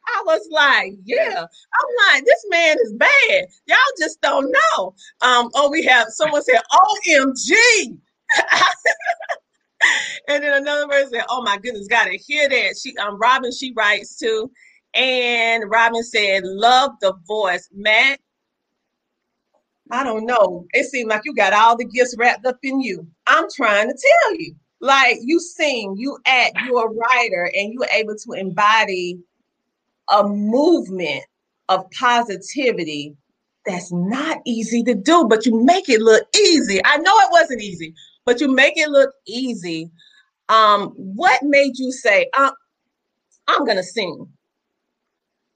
[0.06, 1.38] I was like, yeah.
[1.40, 3.46] I'm like, this man is bad.
[3.66, 4.94] Y'all just don't know.
[5.20, 7.98] Um, oh, we have someone said, OMG.
[10.28, 12.76] and then another person said, Oh my goodness, gotta hear that.
[12.80, 14.50] She um Robin, she writes too.
[14.94, 17.68] And Robin said, Love the voice.
[17.72, 18.20] Mac,
[19.90, 20.66] I don't know.
[20.72, 23.06] It seems like you got all the gifts wrapped up in you.
[23.26, 24.54] I'm trying to tell you.
[24.80, 29.20] Like you sing, you act, you're a writer, and you're able to embody
[30.12, 31.24] a movement
[31.68, 33.16] of positivity
[33.66, 36.80] that's not easy to do, but you make it look easy.
[36.84, 37.94] I know it wasn't easy,
[38.24, 39.90] but you make it look easy.
[40.48, 42.50] Um, what made you say, uh,
[43.48, 44.28] I'm gonna sing?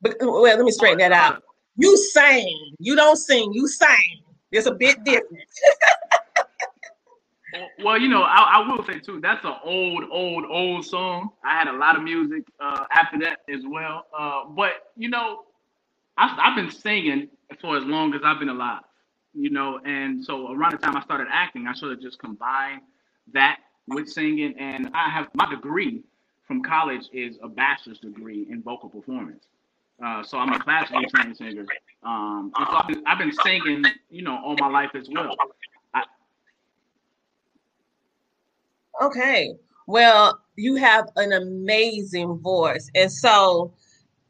[0.00, 1.42] But well, let me straighten that out.
[1.76, 4.22] You sang, you don't sing, you sang.
[4.52, 5.38] It's a bit different.
[7.84, 11.30] well, you know, I, I, will say too, that's an old, old, old song.
[11.44, 14.06] I had a lot of music uh, after that as well.
[14.16, 15.44] Uh, but you know,
[16.16, 17.28] I, I've been singing
[17.60, 18.82] for as long as I've been alive.
[19.34, 22.80] You know, and so around the time I started acting, I sort of just combined
[23.34, 24.54] that with singing.
[24.58, 26.02] And I have my degree
[26.46, 29.44] from college is a bachelor's degree in vocal performance.
[30.02, 31.66] Uh, so I'm a classically trained singer.
[32.02, 35.34] Um, so I've been, I've been singing, you know, all my life as well.
[39.02, 39.54] Okay.
[39.86, 42.90] Well, you have an amazing voice.
[42.94, 43.72] And so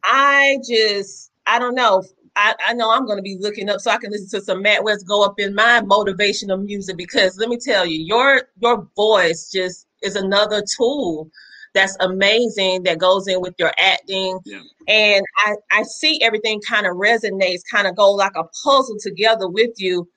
[0.05, 2.03] I just, I don't know.
[2.37, 4.61] I, I know I'm going to be looking up so I can listen to some
[4.61, 8.87] Mac Wells go up in my motivational music because let me tell you, your your
[8.95, 11.31] voice just is another tool
[11.73, 14.39] that's amazing that goes in with your acting.
[14.45, 14.61] Yeah.
[14.89, 19.49] And I, I see everything kind of resonates, kind of go like a puzzle together
[19.49, 20.09] with you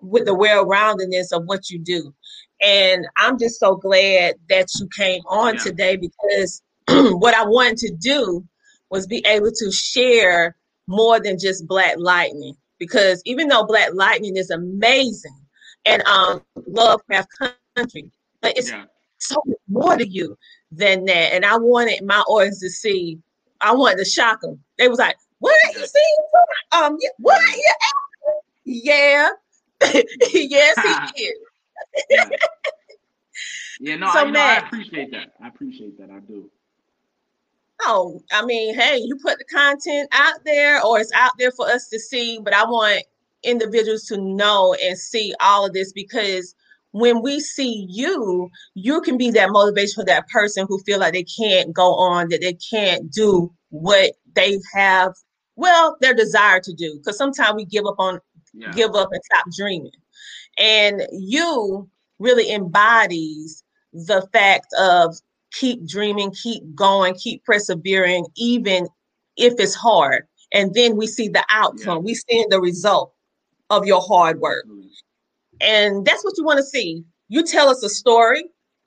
[0.00, 2.14] with the well-roundedness of what you do.
[2.60, 5.62] And I'm just so glad that you came on yeah.
[5.62, 8.44] today because what I wanted to do
[8.90, 10.56] was be able to share
[10.86, 12.54] more than just Black Lightning.
[12.78, 15.36] Because even though Black Lightning is amazing
[15.84, 17.28] and um Lovecraft
[17.76, 18.84] Country, but it's yeah.
[19.18, 20.36] so much more to you
[20.72, 21.32] than that.
[21.34, 23.18] And I wanted my audience to see,
[23.60, 24.58] I wanted to shock them.
[24.78, 26.16] They was like, what are you seeing?
[26.72, 27.40] Um, what?
[27.56, 27.62] Yeah.
[28.70, 29.30] Yeah.
[29.80, 30.76] yes,
[31.14, 31.38] he is
[32.10, 32.28] yeah.
[33.80, 35.32] yeah, no, so I, I appreciate that.
[35.42, 36.10] I appreciate that.
[36.10, 36.50] I do.
[37.82, 41.68] Oh, I mean, hey, you put the content out there or it's out there for
[41.68, 43.04] us to see, but I want
[43.44, 46.54] individuals to know and see all of this because
[46.92, 51.12] when we see you, you can be that motivation for that person who feel like
[51.12, 55.12] they can't go on, that they can't do what they have,
[55.56, 56.96] well, their desire to do.
[56.96, 58.20] Because sometimes we give up on,
[58.54, 58.72] yeah.
[58.72, 59.92] give up and stop dreaming.
[60.58, 61.88] And you
[62.18, 65.16] really embodies the fact of
[65.52, 68.88] keep dreaming, keep going, keep persevering, even
[69.36, 70.26] if it's hard.
[70.52, 72.02] And then we see the outcome, yeah.
[72.02, 73.12] we see the result
[73.70, 74.66] of your hard work.
[74.66, 74.88] Mm-hmm.
[75.60, 77.04] And that's what you want to see.
[77.28, 78.44] You tell us a story,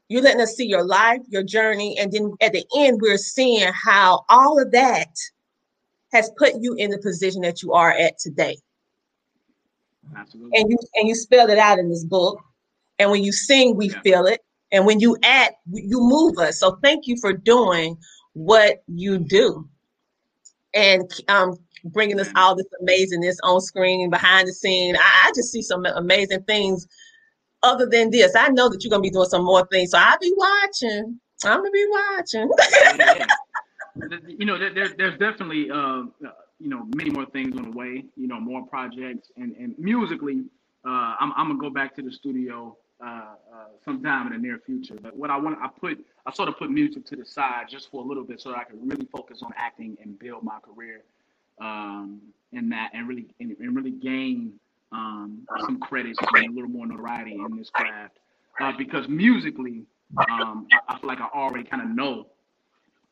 [0.07, 3.71] you're letting us see your life, your journey, and then at the end, we're seeing
[3.73, 5.09] how all of that
[6.11, 8.57] has put you in the position that you are at today.
[10.15, 10.59] Absolutely.
[10.59, 12.41] And you and you spelled it out in this book.
[12.99, 14.01] And when you sing, we yeah.
[14.01, 14.41] feel it.
[14.71, 16.59] And when you act, you move us.
[16.59, 17.97] So thank you for doing
[18.33, 19.67] what you do
[20.73, 24.95] and um, bringing us all this amazingness on screen behind the scene.
[24.95, 26.87] I, I just see some amazing things.
[27.63, 29.91] Other than this, I know that you're gonna be doing some more things.
[29.91, 31.19] So I'll be watching.
[31.43, 32.49] I'm gonna be watching.
[34.25, 36.03] You know, there, there's definitely uh,
[36.61, 38.05] you know many more things on the way.
[38.15, 40.45] You know, more projects and and musically,
[40.85, 44.59] uh, I'm I'm gonna go back to the studio uh, uh, sometime in the near
[44.63, 44.95] future.
[45.01, 47.89] But what I want, I put, I sort of put music to the side just
[47.89, 50.59] for a little bit so that I can really focus on acting and build my
[50.59, 51.01] career
[51.59, 54.53] um, in that and really and, and really gain
[54.91, 58.19] um, some credits and a little more notoriety in this craft.
[58.59, 59.83] Uh, because musically,
[60.29, 62.27] um, I, I, feel like I already kind of know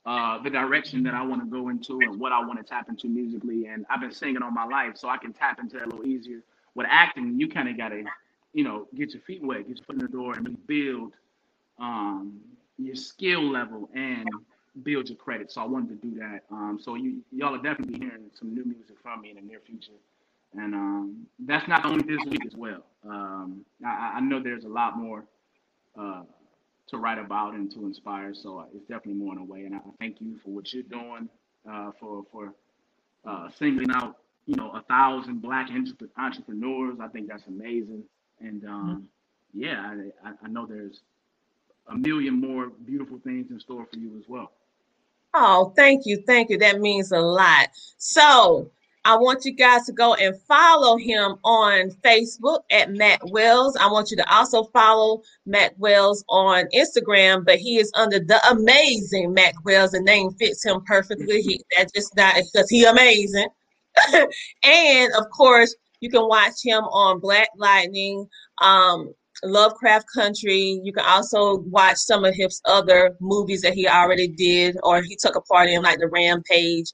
[0.10, 2.90] uh, the direction that I want to go into and what I want to tap
[2.90, 3.68] into musically.
[3.68, 6.08] And I've been singing all my life, so I can tap into that a little
[6.08, 6.42] easier.
[6.74, 8.04] With acting, you kind of got to,
[8.54, 11.14] you know, get your feet wet, get your foot in the door, and build
[11.78, 12.40] um,
[12.80, 14.28] your skill level and
[14.82, 15.52] build your credit.
[15.52, 16.40] So I wanted to do that.
[16.50, 19.60] Um, so you y'all are definitely hearing some new music from me in the near
[19.64, 19.92] future.
[20.58, 22.84] And um, that's not only this week as well.
[23.08, 25.24] Um, I, I, know there's a lot more
[25.96, 26.24] uh,
[26.90, 28.34] to write about and to inspire.
[28.34, 29.66] So it's definitely more in a way.
[29.66, 31.30] And I thank you for what you're doing
[31.70, 32.54] uh, for for
[33.26, 35.70] uh, singling out, you know, a thousand black
[36.18, 36.98] entrepreneurs.
[37.02, 38.04] I think that's amazing.
[38.40, 39.08] And um,
[39.54, 39.64] mm-hmm.
[39.64, 41.02] yeah, I, I know there's
[41.88, 44.52] a million more beautiful things in store for you as well.
[45.34, 46.24] Oh, thank you.
[46.26, 46.58] Thank you.
[46.58, 47.70] That means a lot.
[47.98, 48.72] So,
[49.06, 53.78] I want you guys to go and follow him on Facebook at Mac Wells.
[53.78, 58.42] I want you to also follow Mac Wells on Instagram, but he is under the
[58.50, 59.92] amazing Mac Wells.
[59.92, 61.42] The name fits him perfectly.
[61.42, 63.48] He that just not because he amazing.
[64.64, 68.28] and of course, you can watch him on Black Lightning.
[68.62, 69.14] Um,
[69.44, 70.80] Lovecraft Country.
[70.84, 75.16] You can also watch some of his other movies that he already did or he
[75.16, 76.92] took a part in, like the Rampage.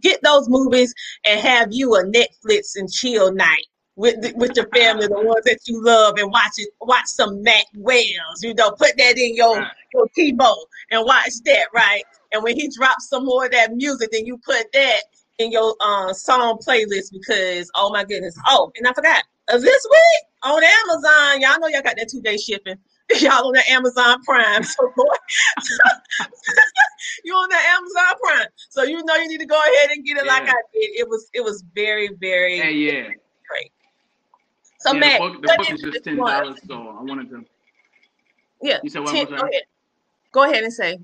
[0.00, 0.94] Get those movies
[1.26, 5.58] and have you a Netflix and chill night with with your family, the ones that
[5.66, 6.70] you love, and watch it.
[6.80, 8.42] Watch some Mac Wells.
[8.42, 10.56] You know, put that in your your keyboard
[10.90, 12.02] and watch that, right?
[12.32, 15.02] And when he drops some more of that music, then you put that
[15.40, 18.36] in your uh, song playlist because oh my goodness.
[18.46, 21.40] Oh, and I forgot uh, this week on Amazon.
[21.40, 22.76] Y'all know y'all got that two day shipping.
[23.18, 24.62] Y'all on the Amazon Prime.
[24.62, 25.04] So boy,
[27.24, 28.46] you on the Amazon Prime.
[28.68, 30.32] So you know you need to go ahead and get it yeah.
[30.32, 30.90] like I did.
[31.00, 33.02] It was it was very, very yeah, yeah.
[33.48, 33.72] great.
[34.78, 37.44] So yeah, Mac, the book, the book is just ten dollars, so I wanted to
[38.62, 38.78] Yeah.
[38.82, 39.62] You said what 10, go ahead.
[40.32, 40.98] Go ahead and say.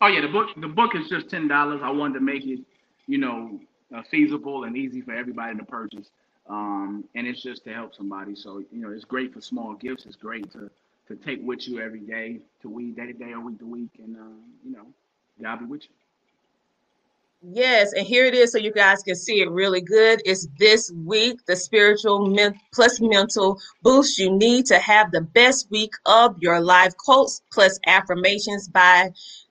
[0.00, 1.80] Oh yeah, the book the book is just ten dollars.
[1.84, 2.60] I wanted to make it,
[3.06, 3.60] you know,
[3.94, 6.10] uh, feasible and easy for everybody to purchase
[6.48, 8.34] um, and it's just to help somebody.
[8.34, 10.06] So you know, it's great for small gifts.
[10.06, 10.70] It's great to
[11.08, 13.90] to take with you every day, to week day to day or week to week,
[13.98, 14.86] and uh, you know,
[15.42, 15.88] God be with you.
[17.46, 20.22] Yes, and here it is, so you guys can see it really good.
[20.24, 25.70] It's this week, the spiritual men- plus mental boost you need to have the best
[25.70, 26.96] week of your life.
[26.96, 29.10] Quotes plus affirmations by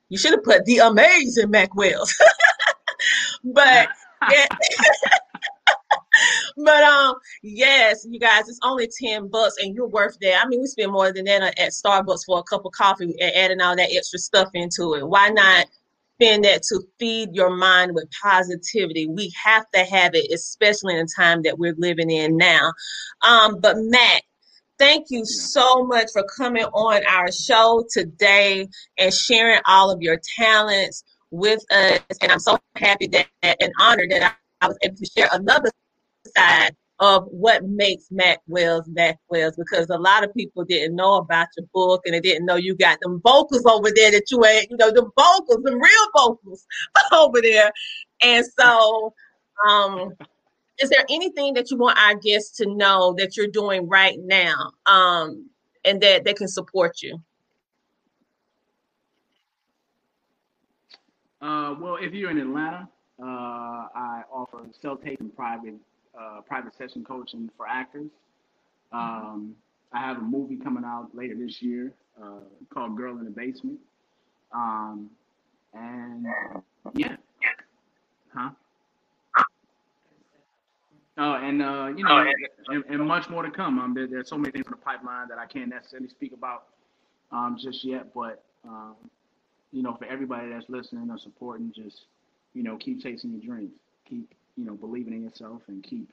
[0.09, 2.13] you should have put the amazing Mac Wells,
[3.43, 3.89] but
[4.31, 4.47] yeah.
[6.57, 10.43] but um, yes, you guys, it's only 10 bucks and you're worth that.
[10.43, 13.35] I mean, we spend more than that at Starbucks for a cup of coffee and
[13.35, 15.07] adding all that extra stuff into it.
[15.07, 15.67] Why not
[16.19, 19.07] spend that to feed your mind with positivity?
[19.07, 22.71] We have to have it, especially in the time that we're living in now.
[23.23, 24.23] Um, but Mac,
[24.77, 30.19] thank you so much for coming on our show today and sharing all of your
[30.37, 31.03] talents
[31.33, 31.99] with us.
[32.21, 35.71] And I'm so happy that and honored that I was able to share another
[36.37, 41.15] side of what makes Mac Wells Mac Wells because a lot of people didn't know
[41.15, 44.41] about your book and they didn't know you got them vocals over there that you
[44.43, 46.65] had, you know, the vocals, the real vocals
[47.11, 47.71] over there.
[48.21, 49.13] And so,
[49.67, 50.11] um,
[50.79, 54.71] is there anything that you want our guests to know that you're doing right now
[54.85, 55.49] um,
[55.83, 57.19] and that they can support you?
[61.43, 62.87] Uh, well, if you're in Atlanta,
[63.21, 65.75] uh, I offer self-tape and private
[66.17, 68.09] uh, private session coaching for actors.
[68.93, 69.55] Um,
[69.91, 72.39] I have a movie coming out later this year uh,
[72.73, 73.79] called Girl in the Basement.
[74.53, 75.09] Um,
[75.73, 76.25] and
[76.93, 77.15] yeah,
[78.33, 78.51] huh?
[81.17, 82.25] Oh, and uh, you know,
[82.67, 83.79] and, and, much more to come.
[83.79, 86.67] Um, there, there's so many things in the pipeline that I can't necessarily speak about
[87.31, 88.13] um, just yet.
[88.13, 88.95] But um,
[89.73, 92.05] you know, for everybody that's listening or supporting, just
[92.53, 93.73] you know, keep chasing your dreams.
[94.07, 96.07] Keep you know, believing in yourself and keep.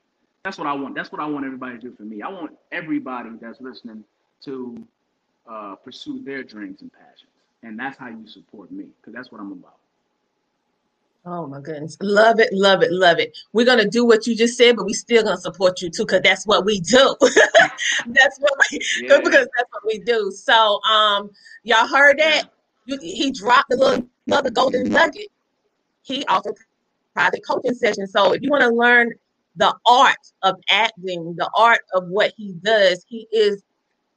[0.44, 0.94] That's what I want.
[0.94, 2.22] That's what I want everybody to do for me.
[2.22, 4.04] I want everybody that's listening
[4.44, 4.86] to
[5.48, 7.30] uh, pursue their dreams and passions,
[7.62, 9.76] and that's how you support me because that's what I'm about.
[11.26, 11.98] Oh my goodness.
[12.00, 13.36] Love it, love it, love it.
[13.52, 16.22] We're gonna do what you just said, but we still gonna support you too, because
[16.22, 17.14] that's what we do.
[17.20, 19.20] that's what we yeah.
[19.22, 20.30] because that's what we do.
[20.30, 21.30] So um
[21.62, 22.44] y'all heard that?
[22.44, 22.50] You,
[22.99, 25.28] he dropped a little another golden nugget.
[26.03, 26.51] He also
[27.14, 28.07] private coaching session.
[28.07, 29.12] So if you want to learn
[29.57, 33.62] the art of acting, the art of what he does, he is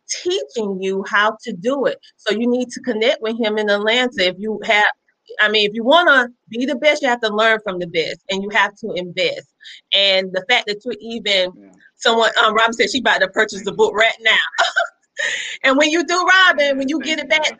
[0.10, 2.00] teaching you how to do it.
[2.18, 4.28] So you need to connect with him in Atlanta.
[4.28, 4.92] If you have
[5.40, 7.88] I mean, if you want to be the best, you have to learn from the
[7.88, 9.54] best, and you have to invest.
[9.96, 11.72] And the fact that you're even yeah.
[11.96, 14.38] someone, um, Robin said she about to purchase the book right now.
[15.64, 17.60] and when you do, Robin, when you get it back,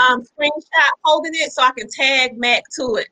[0.00, 3.08] um, screenshot holding it so I can tag Mac to it.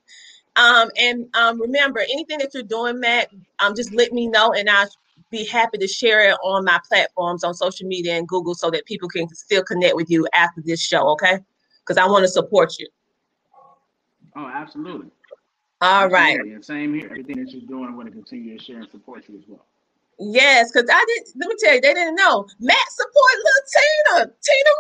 [0.57, 3.29] Um, and um, remember, anything that you're doing, Mac,
[3.61, 4.89] um, just let me know, and I'll
[5.31, 8.85] be happy to share it on my platforms on social media and Google so that
[8.85, 11.09] people can still connect with you after this show.
[11.11, 11.39] Okay,
[11.81, 12.89] because I want to support you.
[14.37, 15.11] Oh, absolutely.
[15.81, 16.39] All right.
[16.63, 17.07] Same here.
[17.07, 19.65] Everything that you're doing, I'm going to continue to share and support you as well.
[20.21, 21.29] Yes, because I didn't.
[21.37, 22.47] Let me tell you, they didn't know.
[22.61, 24.71] Mac support little Tina, Tina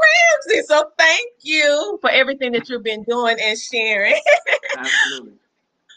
[0.54, 0.66] Ramsey.
[0.66, 4.20] So thank you for everything that you've been doing and sharing.
[4.76, 5.32] Absolutely.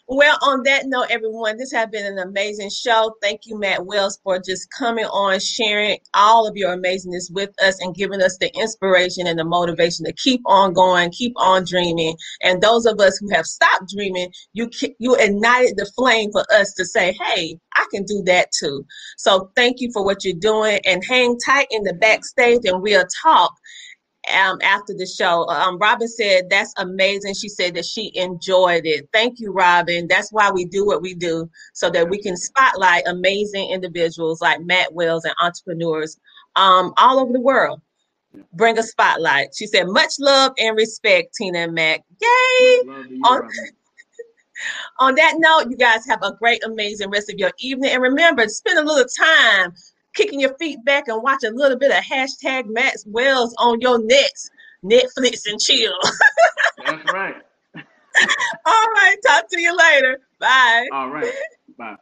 [0.08, 3.16] Well, on that note, everyone, this has been an amazing show.
[3.24, 7.82] Thank you, Mac Wells, for just coming on, sharing all of your amazingness with us
[7.82, 12.18] and giving us the inspiration and the motivation to keep on going, keep on dreaming.
[12.44, 16.76] And those of us who have stopped dreaming, you you ignited the flame for us
[16.76, 18.86] to say, "Hey, I can do that too."
[19.18, 23.08] So, thank you for what you're doing, and hang tight in the backstage, and we'll
[23.24, 23.54] talk
[24.32, 25.48] um, after the show.
[25.50, 27.36] Um, Robin said, That's amazing.
[27.36, 29.08] She said that she enjoyed it.
[29.12, 30.08] Thank you, Robin.
[30.08, 34.62] That's why we do what we do, so that we can spotlight amazing individuals like
[34.62, 36.18] Mac Wells and entrepreneurs
[36.56, 37.82] um, all over the world.
[38.54, 39.50] Bring a spotlight.
[39.56, 42.02] She said, Much love and respect, Tina and Mac.
[42.22, 42.80] Yay!
[43.26, 43.42] On,
[45.00, 47.92] on that note, you guys have a great, amazing rest of your evening.
[47.92, 49.74] And remember, spend a little time
[50.14, 54.04] kicking your feet back and watch a little bit of hashtag Max Wells on your
[54.04, 54.52] next
[54.84, 55.94] Netflix and chill.
[56.86, 57.36] That's right.
[57.76, 59.16] All right.
[59.26, 60.20] Talk to you later.
[60.40, 60.88] Bye.
[60.92, 61.34] All right.
[61.78, 61.96] Bye.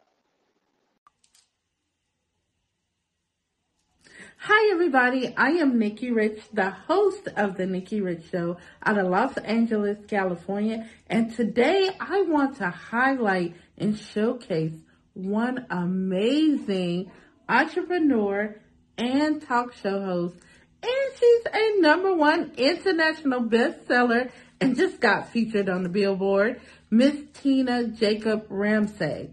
[4.45, 5.35] Hi, everybody.
[5.37, 9.99] I am Nikki Rich, the host of The Nikki Rich Show out of Los Angeles,
[10.07, 10.89] California.
[11.05, 14.73] And today I want to highlight and showcase
[15.13, 17.11] one amazing
[17.51, 18.55] entrepreneur,
[18.97, 20.35] and talk show host.
[20.81, 27.15] And she's a number one international bestseller and just got featured on the Billboard, Miss
[27.33, 29.29] Tina Jacob Ramsey.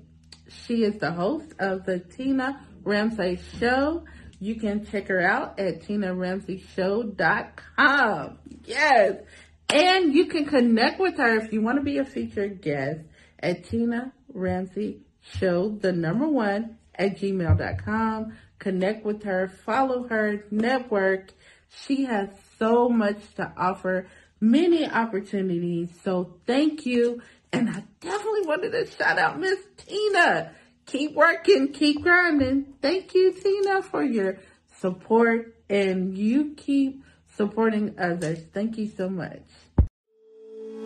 [0.48, 4.04] She is the host of the Tina Ramsey Show.
[4.40, 8.38] You can check her out at tinaramseyshow.com.
[8.64, 9.14] Yes.
[9.70, 13.00] And you can connect with her if you want to be a featured guest
[13.38, 18.36] at Tina Ramsey Show, the number one at gmail.com.
[18.58, 21.32] Connect with her, follow her, network.
[21.68, 22.28] She has
[22.58, 24.08] so much to offer,
[24.40, 25.90] many opportunities.
[26.02, 27.22] So thank you.
[27.52, 30.52] And I definitely wanted to shout out Miss Tina.
[30.86, 32.74] Keep working, keep grinding.
[32.82, 34.38] Thank you, Tina, for your
[34.80, 37.04] support and you keep
[37.36, 38.40] supporting others.
[38.52, 39.42] Thank you so much.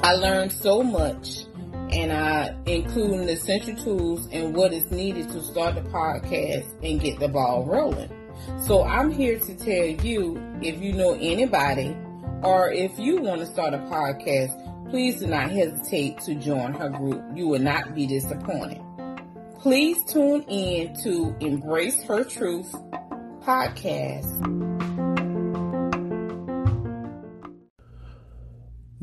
[0.02, 1.46] I learned so much
[1.90, 7.00] and I including the essential tools and what is needed to start the podcast and
[7.00, 8.19] get the ball rolling.
[8.66, 11.96] So I'm here to tell you if you know anybody
[12.42, 16.88] or if you want to start a podcast, please do not hesitate to join her
[16.88, 17.22] group.
[17.34, 18.80] You will not be disappointed.
[19.60, 22.72] Please tune in to Embrace Her Truth
[23.42, 24.70] podcast.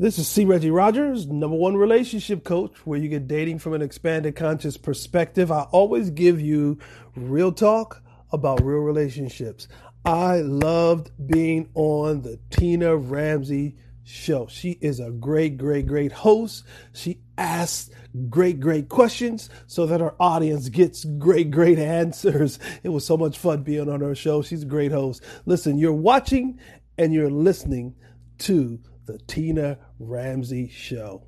[0.00, 0.44] This is C.
[0.44, 5.50] Reggie Rogers, number one relationship coach, where you get dating from an expanded conscious perspective.
[5.50, 6.78] I always give you
[7.16, 9.68] real talk about real relationships.
[10.04, 14.46] I loved being on the Tina Ramsey show.
[14.46, 16.64] She is a great, great, great host.
[16.94, 17.90] She asks
[18.28, 22.58] great, great questions so that our audience gets great, great answers.
[22.82, 24.42] It was so much fun being on her show.
[24.42, 25.22] She's a great host.
[25.44, 26.58] Listen, you're watching
[26.96, 27.94] and you're listening
[28.38, 31.27] to the Tina Ramsey Show.